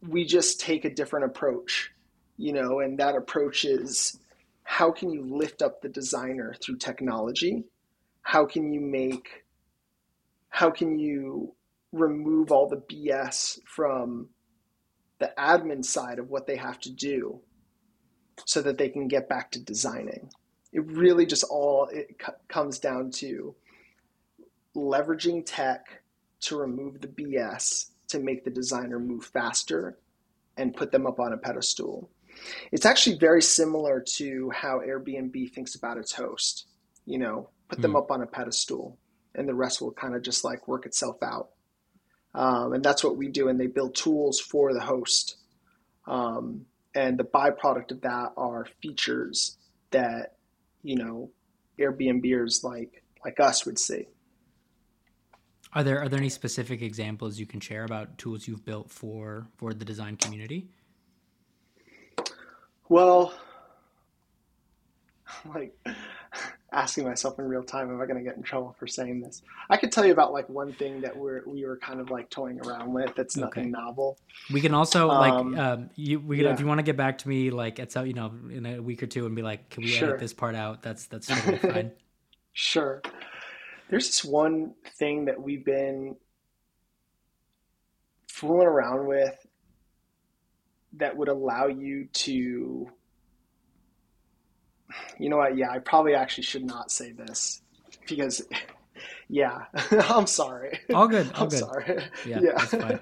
[0.07, 1.91] we just take a different approach
[2.37, 4.17] you know and that approach is
[4.63, 7.63] how can you lift up the designer through technology
[8.21, 9.43] how can you make
[10.49, 11.53] how can you
[11.91, 14.29] remove all the BS from
[15.19, 17.41] the admin side of what they have to do
[18.45, 20.29] so that they can get back to designing.
[20.71, 23.55] It really just all it comes down to
[24.75, 26.01] leveraging tech
[26.41, 29.97] to remove the BS to make the designer move faster
[30.57, 32.09] and put them up on a pedestal.
[32.71, 36.65] It's actually very similar to how Airbnb thinks about its host.
[37.05, 37.99] You know, put them mm.
[37.99, 38.97] up on a pedestal
[39.35, 41.49] and the rest will kind of just like work itself out.
[42.33, 43.47] Um, and that's what we do.
[43.47, 45.37] And they build tools for the host.
[46.07, 49.57] Um, and the byproduct of that are features
[49.91, 50.35] that,
[50.89, 51.29] you know,
[51.79, 54.07] Airbnbers like like us would see.
[55.71, 59.47] Are there are there any specific examples you can share about tools you've built for
[59.57, 60.67] for the design community?
[62.89, 63.35] Well,
[65.53, 65.77] like
[66.79, 69.41] asking myself in real time, am I going to get in trouble for saying this?
[69.69, 72.29] I could tell you about like one thing that we're we were kind of like
[72.29, 73.13] toying around with.
[73.15, 73.69] That's nothing okay.
[73.69, 74.17] novel.
[74.49, 76.21] We can also um, like um, you.
[76.21, 76.53] We yeah.
[76.53, 78.81] if you want to get back to me like at some you know in a
[78.81, 80.09] week or two and be like, can we sure.
[80.09, 80.81] edit this part out?
[80.81, 81.91] That's that's totally fine.
[82.53, 83.01] sure.
[83.89, 86.15] There's this one thing that we've been
[88.27, 89.35] fooling around with
[90.93, 92.89] that would allow you to
[95.19, 95.57] you know what?
[95.57, 97.61] Yeah, I probably actually should not say this
[98.07, 98.41] because
[99.29, 100.79] yeah, I'm sorry.
[100.93, 101.31] All good.
[101.35, 101.59] All I'm good.
[101.59, 102.03] sorry.
[102.25, 102.97] Yeah, Yeah.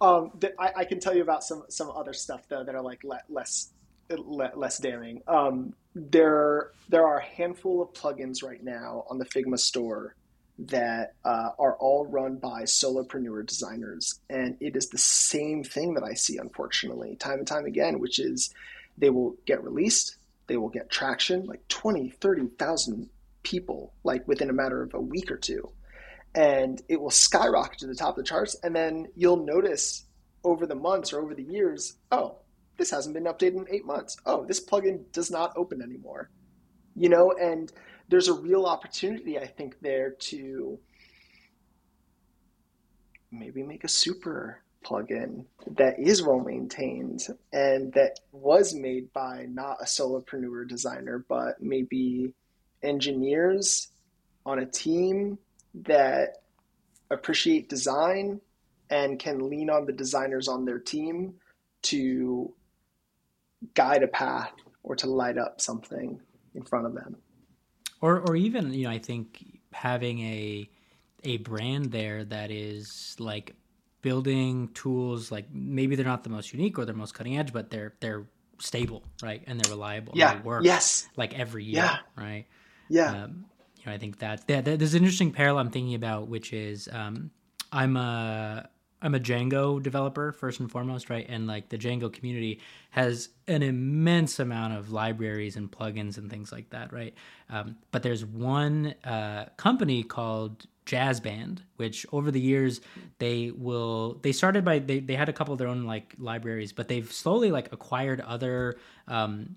[0.00, 2.82] Um, th- I, I can tell you about some some other stuff though that are
[2.82, 3.70] like le- less
[4.10, 5.22] le- less damning.
[5.26, 10.14] Um, there there are a handful of plugins right now on the Figma store
[10.60, 16.04] that uh, are all run by solopreneur designers, and it is the same thing that
[16.04, 18.54] I see unfortunately time and time again, which is
[18.96, 20.16] they will get released,
[20.48, 23.08] they will get traction, like 20, 30,000
[23.42, 25.70] people, like within a matter of a week or two
[26.34, 28.56] and it will skyrocket to the top of the charts.
[28.62, 30.04] And then you'll notice
[30.44, 32.36] over the months or over the years, oh,
[32.76, 34.16] this hasn't been updated in eight months.
[34.24, 36.30] Oh, this plugin does not open anymore.
[36.94, 37.72] You know, and
[38.08, 40.78] there's a real opportunity, I think, there to
[43.30, 45.44] maybe make a super plugin
[45.76, 52.32] that is well maintained and that was made by not a solopreneur designer, but maybe
[52.82, 53.88] engineers
[54.46, 55.38] on a team
[55.74, 56.42] that
[57.10, 58.40] appreciate design
[58.90, 61.34] and can lean on the designers on their team
[61.82, 62.52] to
[63.74, 66.20] guide a path or to light up something
[66.54, 67.16] in front of them.
[68.00, 70.70] Or or even you know I think having a
[71.24, 73.54] a brand there that is like
[74.02, 77.70] building tools like maybe they're not the most unique or they're most cutting edge, but
[77.70, 78.26] they're they're
[78.58, 79.42] stable, right?
[79.46, 80.14] And they're reliable.
[80.16, 80.34] Yeah.
[80.34, 81.08] they work Yes.
[81.16, 81.98] like every year, Yeah.
[82.16, 82.44] right?
[82.88, 83.24] Yeah.
[83.24, 83.44] Um,
[83.78, 86.52] you know, I think that, that, that there's an interesting parallel I'm thinking about, which
[86.52, 87.30] is um,
[87.70, 88.68] I'm a
[89.00, 91.24] I'm a Django developer first and foremost, right?
[91.28, 92.58] And like the Django community
[92.90, 97.14] has an immense amount of libraries and plugins and things like that, right?
[97.48, 102.80] Um, but there's one uh, company called Jazzband, which over the years
[103.18, 106.72] they will they started by they, they had a couple of their own like libraries,
[106.72, 109.56] but they've slowly like acquired other um,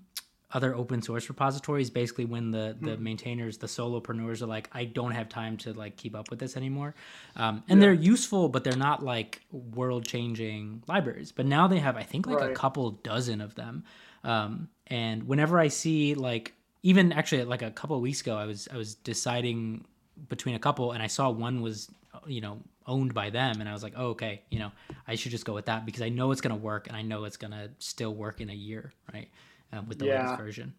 [0.52, 1.88] other open source repositories.
[1.88, 5.96] Basically when the the maintainers the solopreneurs are like i don't have time to like
[5.96, 6.94] keep up with this anymore
[7.36, 11.32] um, and they're useful but they're not like world changing libraries.
[11.32, 13.84] But now they have i think like a couple dozen of them
[14.22, 16.52] um, and whenever i see like
[16.82, 19.86] even actually like a couple of weeks ago i was i was deciding
[20.28, 21.90] between a couple and i saw one was
[22.26, 24.70] you know owned by them and i was like oh okay you know
[25.06, 27.02] i should just go with that because i know it's going to work and i
[27.02, 29.28] know it's going to still work in a year right
[29.72, 30.06] um, with the Yeah.
[30.06, 30.74] latest version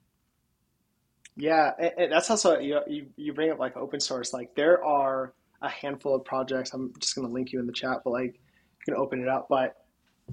[1.36, 4.34] Yeah, and, and that's also you, you you bring up like open source.
[4.34, 6.74] Like there are a handful of projects.
[6.74, 9.28] I'm just going to link you in the chat, but like you can open it
[9.28, 9.48] up.
[9.50, 9.74] But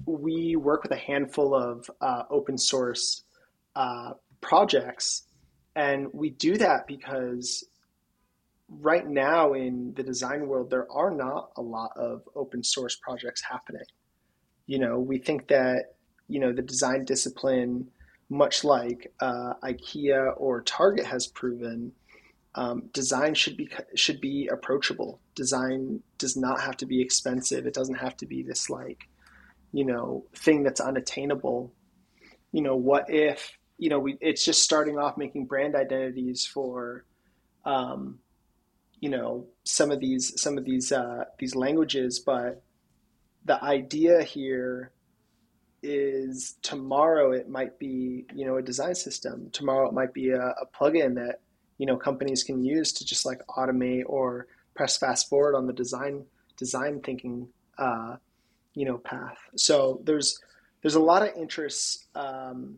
[0.05, 3.23] we work with a handful of uh, open source
[3.75, 5.23] uh, projects,
[5.75, 7.63] and we do that because
[8.79, 13.41] right now in the design world there are not a lot of open source projects
[13.41, 13.85] happening.
[14.65, 15.95] You know, we think that
[16.27, 17.89] you know the design discipline
[18.31, 21.91] much like uh, IKEA or Target has proven,
[22.55, 25.19] um, design should be should be approachable.
[25.35, 27.65] Design does not have to be expensive.
[27.65, 29.09] It doesn't have to be this like,
[29.73, 31.73] you know, thing that's unattainable.
[32.53, 34.17] You know, what if you know we?
[34.21, 37.05] It's just starting off making brand identities for,
[37.65, 38.19] um,
[39.01, 42.63] you know, some of these some of these uh, these languages, but
[43.43, 44.91] the idea here
[45.83, 50.39] is tomorrow it might be you know a design system tomorrow it might be a,
[50.39, 51.39] a plugin that
[51.79, 54.45] you know companies can use to just like automate or
[54.75, 56.23] press fast forward on the design
[56.55, 57.47] design thinking
[57.79, 58.15] uh,
[58.75, 60.39] you know path so there's
[60.83, 62.77] there's a lot of interest um,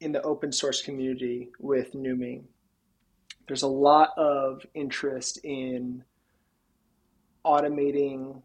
[0.00, 2.42] in the open source community with Numi.
[3.46, 6.04] There's a lot of interest in
[7.44, 8.42] automating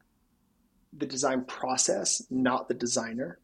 [0.93, 3.39] the design process, not the designer.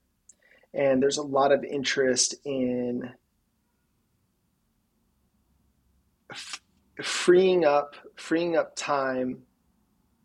[0.73, 3.09] And there's a lot of interest in
[6.31, 6.61] f-
[7.01, 9.43] freeing up freeing up time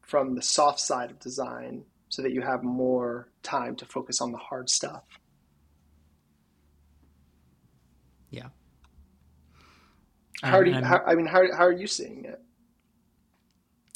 [0.02, 4.32] from the soft side of design so that you have more time to focus on
[4.32, 5.04] the hard stuff.
[8.30, 8.48] Yeah.
[10.42, 12.40] How do you, Um, how, I mean, how, how are you seeing it?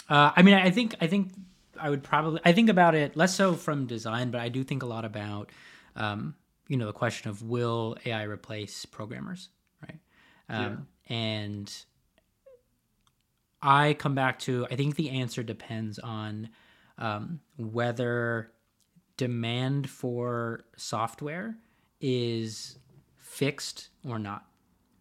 [0.08, 1.32] Uh, I mean, I think I think
[1.80, 4.82] I would probably I think about it less so from design, but I do think
[4.82, 5.50] a lot about
[5.96, 6.34] um,
[6.68, 9.48] you know the question of will AI replace programmers,
[9.82, 9.98] right?
[10.48, 11.72] Um, And
[13.62, 16.50] I come back to I think the answer depends on
[16.98, 18.52] um, whether
[19.16, 21.56] demand for software
[22.00, 22.78] is
[23.16, 24.44] fixed or not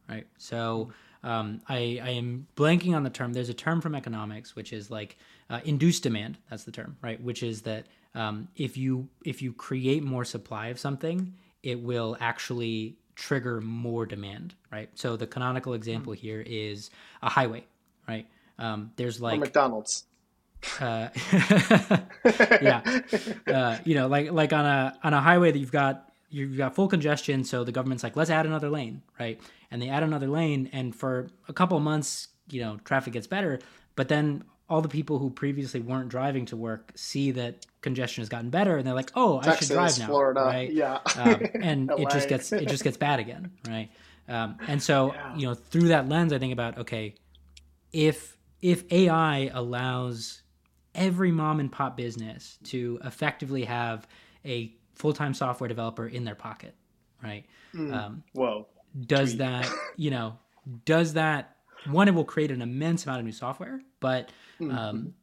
[0.09, 0.27] right?
[0.37, 0.91] So
[1.25, 3.33] um, I, I am blanking on the term.
[3.33, 5.17] There's a term from economics which is like
[5.49, 6.37] uh, induced demand.
[6.49, 7.21] That's the term, right?
[7.21, 12.15] Which is that um, if you if you create more supply of something, it will
[12.19, 14.89] actually trigger more demand, right?
[14.93, 16.91] So the canonical example here is
[17.23, 17.65] a highway,
[18.07, 18.27] right?
[18.59, 20.05] Um, there's like or McDonald's.
[20.79, 21.09] Uh,
[22.61, 23.01] yeah,
[23.47, 26.75] uh, you know, like like on a on a highway that you've got you've got
[26.75, 29.39] full congestion, so the government's like, let's add another lane, right?
[29.71, 33.27] And they add another lane, and for a couple of months, you know, traffic gets
[33.27, 33.59] better,
[33.95, 38.29] but then all the people who previously weren't driving to work see that congestion has
[38.29, 40.71] gotten better, and they're like, "Oh, Texas, I should drive now." Florida, right?
[40.71, 43.89] yeah, um, and it just gets it just gets bad again, right?
[44.27, 45.33] Um, and so Yeah.
[45.35, 47.15] you know, through that lens, I think about okay,
[47.93, 50.41] if if AI allows
[50.95, 54.07] every mom and pop business to effectively have
[54.43, 56.75] a full time software developer in their pocket,
[57.23, 57.45] right?
[57.93, 58.67] Um, Whoa.
[59.05, 59.39] does Tweet.
[59.39, 60.37] that you know
[60.85, 64.29] does that one it will create an immense amount of new software but
[64.71, 65.13] um,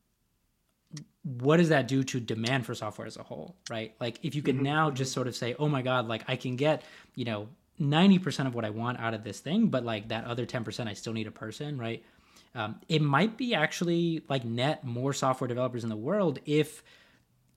[1.24, 4.42] what does that do to demand for software as a whole right like if you
[4.42, 6.82] can now just sort of say oh my god like i can get
[7.14, 7.48] you know
[7.80, 10.92] 90% of what i want out of this thing but like that other 10% i
[10.92, 12.04] still need a person right
[12.54, 16.82] um, it might be actually like net more software developers in the world if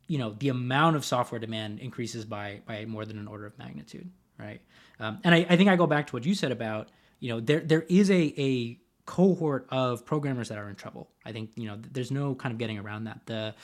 [0.08, 3.58] you know the amount of software demand increases by by more than an order of
[3.58, 4.62] magnitude right?
[5.00, 6.90] Um, and I, I think i go back to what you said about
[7.20, 11.10] you know there there is a a cohort of programmers that are in trouble.
[11.26, 13.22] I think you know there's no kind of getting around that.
[13.26, 13.56] The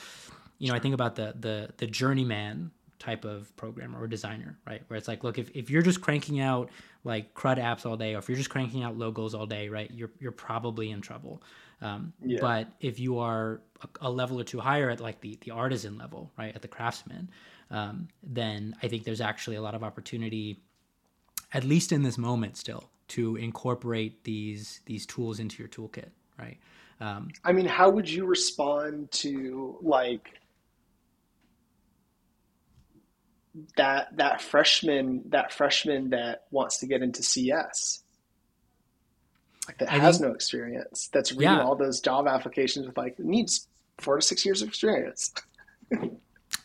[0.62, 4.84] you know i think about the the the journeyman type of programmer or designer right?
[4.88, 6.70] Where it's like look if, if you're just cranking out
[7.04, 9.90] like crud apps all day or if you're just cranking out logos all day right
[9.92, 11.42] you're you're probably in trouble
[11.82, 12.40] um, Yeah.
[12.42, 15.98] but if you are a, a level or two higher at like the the artisan
[15.98, 17.30] level right at the craftsman
[17.70, 20.62] um, then i think there's actually a lot of opportunity
[21.54, 26.58] at least in this moment still to incorporate these these tools into your toolkit right
[27.02, 30.40] um, I mean, how would you respond to like
[33.76, 38.04] that that freshman that freshman that wants to get into CS?
[39.68, 41.64] Like that I has think- no experience, that's reading Yeah.
[41.64, 43.68] all those job applications with like needs
[44.00, 45.34] four to six years of experience.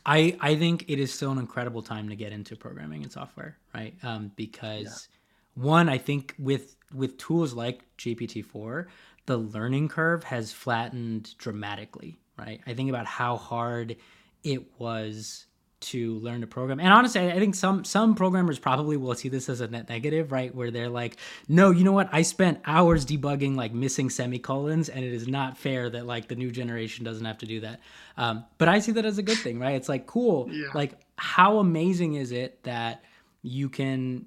[0.07, 3.57] I I think it is still an incredible time to get into programming and software,
[3.75, 3.95] right?
[4.03, 5.09] Um, because
[5.55, 8.89] one, I think with with tools like GPT four,
[9.27, 12.61] the learning curve has flattened dramatically, right?
[12.67, 13.97] I think about how hard
[14.45, 15.47] it was
[15.87, 19.49] to learn to program, and honestly, I think some some programmers probably will see this
[19.49, 20.55] as a net negative, right?
[20.55, 21.17] Where they're like,
[21.49, 22.09] no, you know what?
[22.13, 26.35] I spent hours debugging like missing semicolons, and it is not fair that like the
[26.35, 27.81] new generation doesn't have to do that.
[28.17, 29.75] Um, but I see that as a good thing, right?
[29.75, 30.49] It's like cool.
[30.51, 30.69] Yeah.
[30.75, 33.05] Like, how amazing is it that
[33.43, 34.27] you can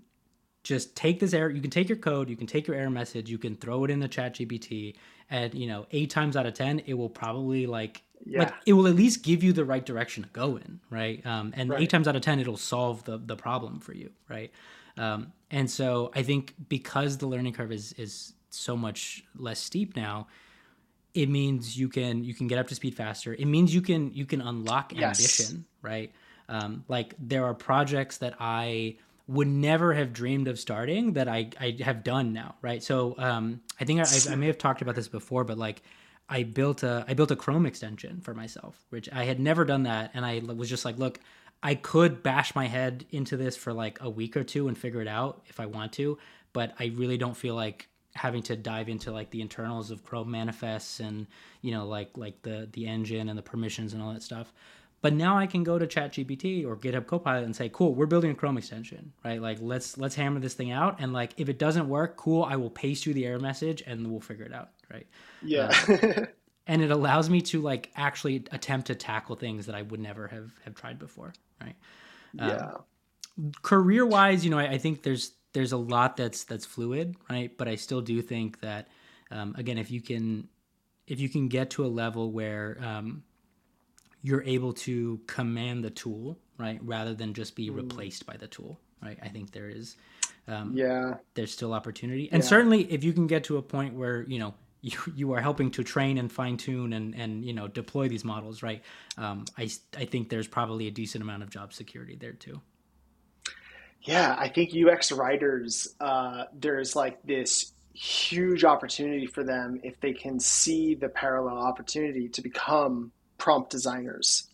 [0.64, 3.30] just take this error, you can take your code, you can take your error message,
[3.30, 4.96] you can throw it in the ChatGPT,
[5.30, 8.04] and you know, eight times out of ten, it will probably like
[8.36, 11.26] like it will at least give you the right direction to go in, right?
[11.26, 11.78] Um, and Right.
[11.78, 14.52] eight times out of ten, it'll solve the the problem for you, right?
[14.98, 19.96] Um, and so I think because the learning curve is is so much less steep
[19.96, 20.28] now,
[21.14, 23.34] it means you can you can get up to speed faster.
[23.34, 25.00] It means you can you can unlock Yes.
[25.00, 26.12] ambition, right?
[26.48, 28.98] Um, like there are projects that I
[29.28, 32.82] would never have dreamed of starting that I, I have done now, right?
[32.82, 35.84] So um, I think I, I may have talked about this before, but like
[36.30, 39.84] I built a I built a Chrome extension for myself, which I had never done
[39.84, 41.20] that, and I was just like, look,
[41.64, 45.02] I could bash my head into this for like a week or two and figure
[45.02, 46.18] it out if I want to,
[46.54, 50.32] but I really don't feel like having to dive into like the internals of Chrome
[50.32, 51.28] manifests and
[51.62, 54.54] you know like like the the engine and the permissions and all that stuff.
[55.02, 58.32] But now I can go to ChatGPT or GitHub Copilot and say, "Cool, we're building
[58.32, 59.42] a Chrome extension, right?
[59.42, 62.58] Like let's let's hammer this thing out and like if it doesn't work, cool, I
[62.58, 65.08] will paste you the error message and we'll figure it out, right?"
[65.42, 65.72] Yeah.
[66.68, 70.28] and it allows me to like actually attempt to tackle things that I would never
[70.28, 71.76] have have tried before, right?
[72.34, 72.72] yeah.
[73.62, 77.58] career wise, you know, I, I think there's there's a lot that's that's fluid, right?
[77.58, 78.88] But I still do think that
[79.32, 80.48] um, again, if you can
[81.08, 83.24] if you can get to a level where um,
[84.22, 88.80] you're able to command the tool, right, rather than just be replaced by the tool,
[89.02, 89.18] right?
[89.22, 89.96] I think there is
[90.48, 91.16] um, Yeah.
[91.36, 92.50] there's still opportunity, and Yeah.
[92.50, 94.54] certainly if you can get to a point where you know.
[94.82, 98.24] You, you are helping to train and fine tune and, and you know deploy these
[98.24, 98.82] models right
[99.18, 102.62] um, I, I think there's probably a decent amount of job security there too
[104.02, 110.14] Yeah, I think UX writers, uh, there's like this huge opportunity for them if they
[110.14, 114.48] can see the parallel opportunity to become prompt designers.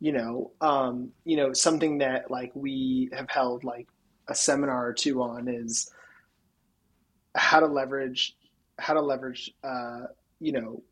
[0.00, 3.86] You know, um, you know, something that like we have held like
[4.26, 5.92] a seminar or two on is
[7.36, 8.36] how to leverage
[8.78, 10.06] how to leverage uh,
[10.40, 10.82] you know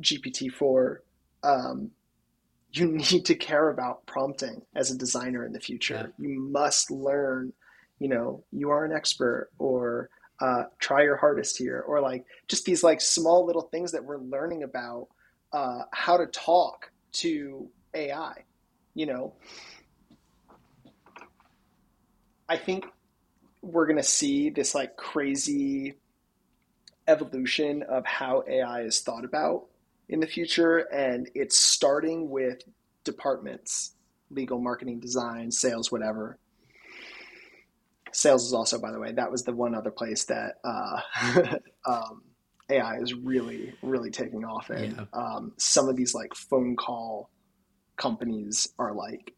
[0.00, 0.96] GPT-4
[1.42, 1.90] um,
[2.72, 6.12] you need to care about prompting as a designer in the future.
[6.18, 7.52] You must learn,
[7.98, 12.66] you know, you are an expert or uh, try your hardest here, or like just
[12.66, 15.08] these like small little things that we're learning about
[15.52, 18.44] uh, how to talk to AI.
[18.94, 19.34] You know,
[22.48, 22.86] I think
[23.62, 25.94] we're going to see this like crazy
[27.08, 29.66] evolution of how AI is thought about
[30.08, 30.78] in the future.
[30.78, 32.62] And it's starting with
[33.04, 33.92] departments
[34.30, 36.38] legal, marketing, design, sales, whatever.
[38.12, 41.00] Sales is also, by the way, that was the one other place that uh,
[41.86, 42.22] um,
[42.68, 44.70] AI is really, really taking off.
[44.70, 45.04] And yeah.
[45.12, 47.30] um, some of these like phone call
[47.96, 49.32] companies are like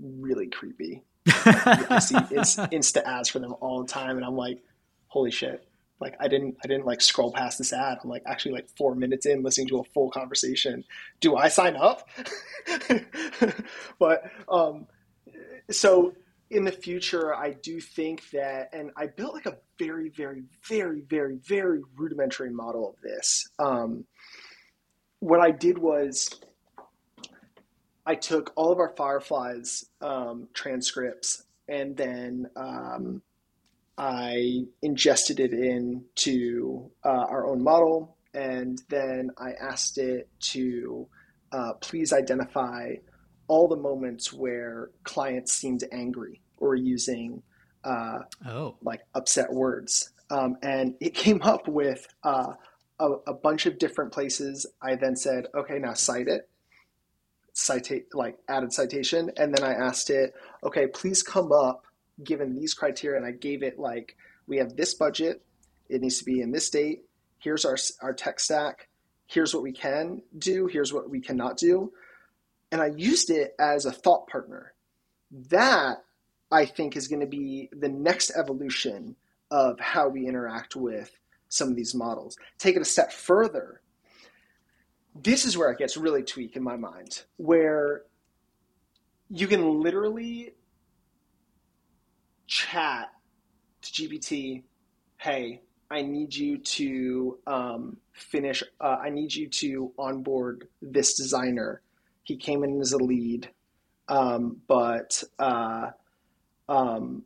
[0.00, 1.02] really creepy.
[1.26, 2.14] I see
[2.72, 4.62] Insta ads for them all the time, and I'm like,
[5.08, 5.66] holy shit!
[6.00, 7.98] Like I didn't, I didn't like scroll past this ad.
[8.02, 10.84] I'm like actually like four minutes in, listening to a full conversation.
[11.20, 12.08] Do I sign up?
[13.98, 14.86] but um,
[15.70, 16.14] so
[16.50, 21.02] in the future, I do think that, and I built like a very, very, very,
[21.02, 23.46] very, very rudimentary model of this.
[23.58, 24.04] Um,
[25.20, 26.28] what I did was
[28.06, 33.20] I took all of our Fireflies um, transcripts and then um,
[33.98, 38.16] I ingested it into uh, our own model.
[38.32, 41.06] And then I asked it to
[41.52, 42.94] uh, please identify
[43.48, 47.42] all the moments where clients seemed angry or using
[47.84, 48.76] uh, oh.
[48.82, 50.12] like upset words.
[50.30, 52.52] Um, and it came up with uh,
[53.00, 54.66] a, a bunch of different places.
[54.82, 56.48] I then said, okay, now cite it.
[57.54, 59.32] Citate like added citation.
[59.36, 60.32] And then i asked it
[60.62, 61.86] okay please come up
[62.22, 63.16] given these criteria.
[63.16, 65.42] And i gave it like we have this budget.
[65.88, 67.00] It needs to be in this date.
[67.38, 68.88] Here's our our tech stack.
[69.26, 70.66] Here's what we can do.
[70.66, 71.92] Here's what we cannot do
[72.72, 74.72] and i used it as a thought partner
[75.30, 75.98] that
[76.50, 79.16] i think is going to be the next evolution
[79.50, 81.10] of how we interact with
[81.48, 83.80] some of these models take it a step further
[85.22, 88.02] this is where it gets really tweak in my mind, where
[89.30, 90.54] you can literally
[92.46, 93.08] chat
[93.82, 94.62] to GPT,
[95.16, 101.82] hey, I need you to um, finish, uh, I need you to onboard this designer.
[102.28, 103.48] He came in as a lead,
[104.06, 105.92] um, but uh,
[106.68, 107.22] um,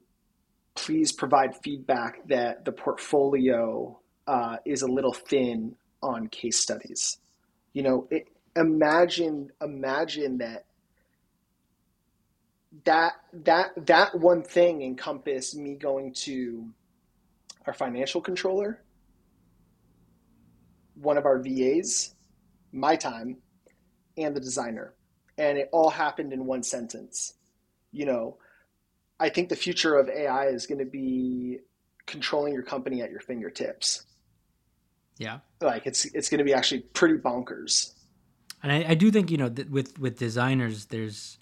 [0.77, 3.99] please provide feedback that the portfolio
[4.29, 5.75] uh, is a little thin
[6.05, 7.19] on case studies.
[7.73, 10.67] You know, it, imagine imagine that
[12.85, 16.69] that that that one thing encompassed me going to
[17.67, 18.85] our financial controller,
[20.95, 22.15] one of our VAs,
[22.71, 23.39] my time,
[24.17, 24.95] and the designer.
[25.39, 27.35] And it all happened in one sentence.
[27.91, 28.37] You know,
[29.19, 31.59] I think the future of AI is going to be
[32.07, 34.05] controlling your company at your fingertips.
[35.19, 35.39] Yeah.
[35.61, 37.93] Like it's it's going to be actually pretty bonkers.
[38.63, 41.39] And I, I do think you know that with with designers, there's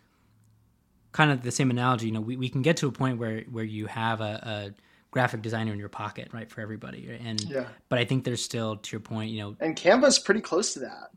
[1.12, 2.06] kind of the same analogy.
[2.06, 4.80] You know, we, we can get to a point where where you have a, a
[5.10, 7.18] graphic designer in your pocket, right, for everybody.
[7.22, 7.66] And yeah.
[7.88, 10.80] but I think there's still, to your point, you know, and Canva's pretty close to
[10.80, 11.10] that.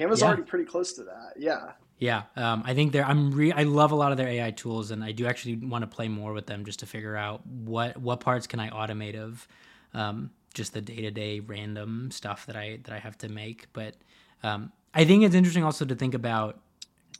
[0.00, 0.28] Canva's yeah.
[0.28, 1.34] already pretty close to that.
[1.36, 1.72] Yeah.
[1.98, 3.04] Yeah, um, I think they're.
[3.04, 3.52] I'm re.
[3.52, 6.08] I love a lot of their AI tools, and I do actually want to play
[6.08, 9.46] more with them just to figure out what what parts can I automate of.
[9.92, 13.66] Um, just the day to day random stuff that I that I have to make.
[13.74, 13.96] But
[14.42, 16.58] um, I think it's interesting also to think about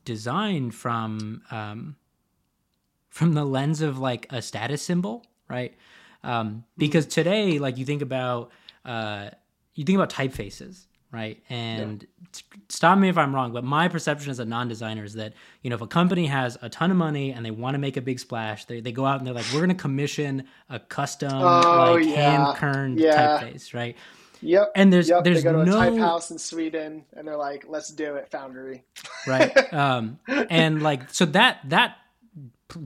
[0.07, 1.97] design from um,
[3.11, 5.74] from the lens of like a status symbol, right?
[6.24, 8.51] Um, because today, like you think about
[8.87, 9.28] uh,
[9.74, 11.42] you think about typefaces, right?
[11.48, 12.40] And yeah.
[12.68, 15.32] stop me if I'm wrong, but my perception as a non-designer is that
[15.62, 17.96] you know if a company has a ton of money and they want to make
[17.96, 20.78] a big splash, they, they go out and they're like, we're going to commission a
[20.78, 22.30] custom oh, like yeah.
[22.30, 23.40] hand-kerned yeah.
[23.40, 23.96] typeface, right?
[24.42, 24.72] Yep.
[24.74, 25.24] And there's yep.
[25.24, 28.14] there's they go to no a type house in Sweden and they're like, let's do
[28.14, 28.84] it, Foundry.
[29.26, 29.52] right.
[29.72, 31.96] Um, and like so that that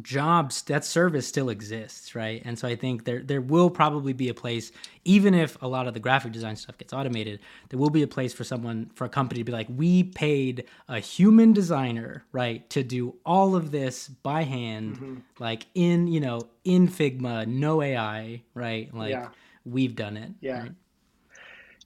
[0.03, 4.29] jobs that service still exists right and so i think there there will probably be
[4.29, 4.73] a place
[5.05, 8.07] even if a lot of the graphic design stuff gets automated there will be a
[8.07, 12.69] place for someone for a company to be like we paid a human designer right
[12.71, 15.17] to do all of this by hand mm-hmm.
[15.39, 19.29] like in you know in figma no ai right like yeah.
[19.65, 20.73] we've done it yeah right?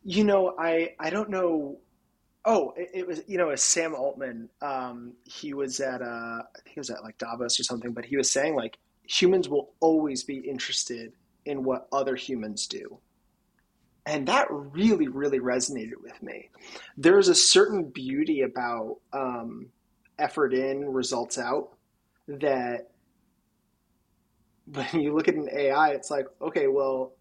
[0.04, 1.76] you know i i don't know
[2.50, 4.48] Oh, it, it, was you know, as Sam Altman.
[4.62, 8.06] Um, he was at uh, I think it was at like Davos or something, but
[8.06, 11.12] he was saying like humans will always be interested
[11.44, 13.00] in what other humans do,
[14.06, 16.48] and that really, really resonated with me.
[16.96, 19.66] There's a certain beauty about um,
[20.18, 21.68] effort in, results out
[22.28, 22.88] that
[24.72, 27.12] when you look at an AI, it's like, okay, well,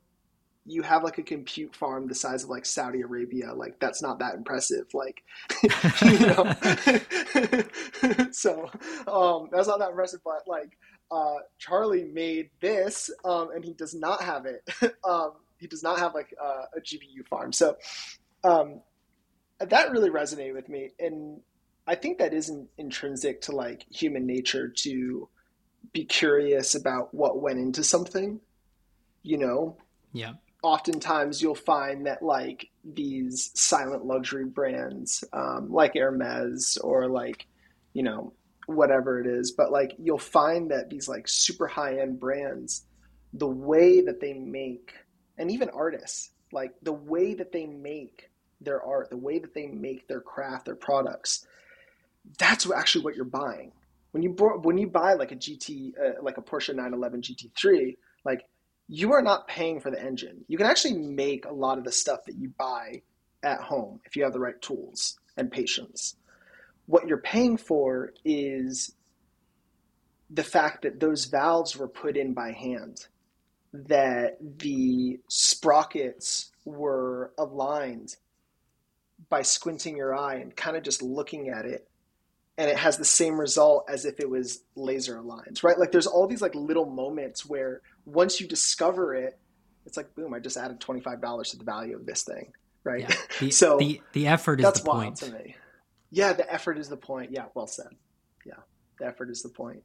[0.68, 3.54] you have like a compute farm the size of like Saudi Arabia.
[3.54, 4.86] Like that's not that impressive.
[4.94, 5.24] Like,
[6.04, 6.56] you know,
[8.32, 8.70] so
[9.08, 10.20] um, that's not that impressive.
[10.26, 10.78] But like,
[11.10, 14.62] uh, Charlie made this, um, and he does not have it.
[15.06, 17.54] um, he does not have like uh, a GPU farm.
[17.54, 17.78] So
[18.44, 18.82] um,
[19.60, 21.40] that really resonated with me, and
[21.88, 25.30] I think that isn't intrinsic to like human nature to
[25.94, 28.42] be curious about what went into something.
[29.24, 29.78] You know.
[30.12, 30.34] Yeah
[30.68, 37.48] oftentimes you'll find that like these silent luxury brands um, like Hermes or like
[37.94, 38.34] you know
[38.66, 42.86] whatever it is but like you'll find that these like super high end brands
[43.34, 44.94] the way that they make
[45.38, 49.68] and even artists like the way that they make their art the way that they
[49.68, 51.46] make their craft their products
[52.38, 53.72] that's actually what you're buying.
[54.12, 57.96] When you when you buy like a GT uh, like a Porsche 911 GT3
[58.26, 58.46] like
[58.88, 60.46] you are not paying for the engine.
[60.48, 63.02] You can actually make a lot of the stuff that you buy
[63.44, 66.16] at home if you have the right tools and patience.
[66.86, 68.94] What you're paying for is
[70.30, 73.08] the fact that those valves were put in by hand,
[73.74, 78.16] that the sprockets were aligned
[79.30, 81.87] by squinting your eye and kind of just looking at it
[82.58, 85.78] and it has the same result as if it was laser aligned, right?
[85.78, 89.38] Like there's all these like little moments where once you discover it,
[89.86, 92.54] it's like boom, I just added twenty five dollars to the value of this thing,
[92.84, 93.02] right?
[93.02, 93.16] Yeah.
[93.40, 95.18] The, so the the effort is the point.
[95.18, 95.56] To me.
[96.10, 97.32] Yeah, the effort is the point.
[97.32, 97.90] Yeah, well said.
[98.46, 98.56] Yeah,
[99.00, 99.84] the effort is the point.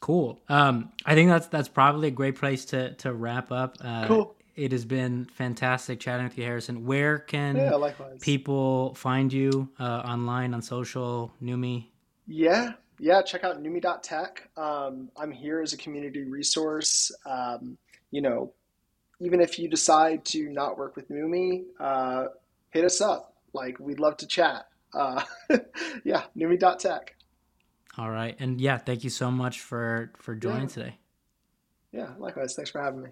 [0.00, 0.40] Cool.
[0.48, 3.76] Um, I think that's that's probably a great place to to wrap up.
[3.80, 4.36] Uh, cool.
[4.58, 6.84] It has been fantastic chatting with you, Harrison.
[6.84, 11.86] Where can yeah, people find you uh, online on social, Numi?
[12.26, 13.22] Yeah, yeah.
[13.22, 14.48] Check out Numi.tech.
[14.56, 17.12] Um, I'm here as a community resource.
[17.24, 17.78] Um,
[18.10, 18.52] you know,
[19.20, 22.24] even if you decide to not work with Numi, uh,
[22.70, 23.34] hit us up.
[23.52, 24.66] Like, we'd love to chat.
[24.92, 25.22] Uh,
[26.04, 27.14] yeah, Numi.tech.
[27.96, 30.66] All right, and yeah, thank you so much for for joining yeah.
[30.66, 30.98] today.
[31.92, 32.56] Yeah, likewise.
[32.56, 33.10] Thanks for having me.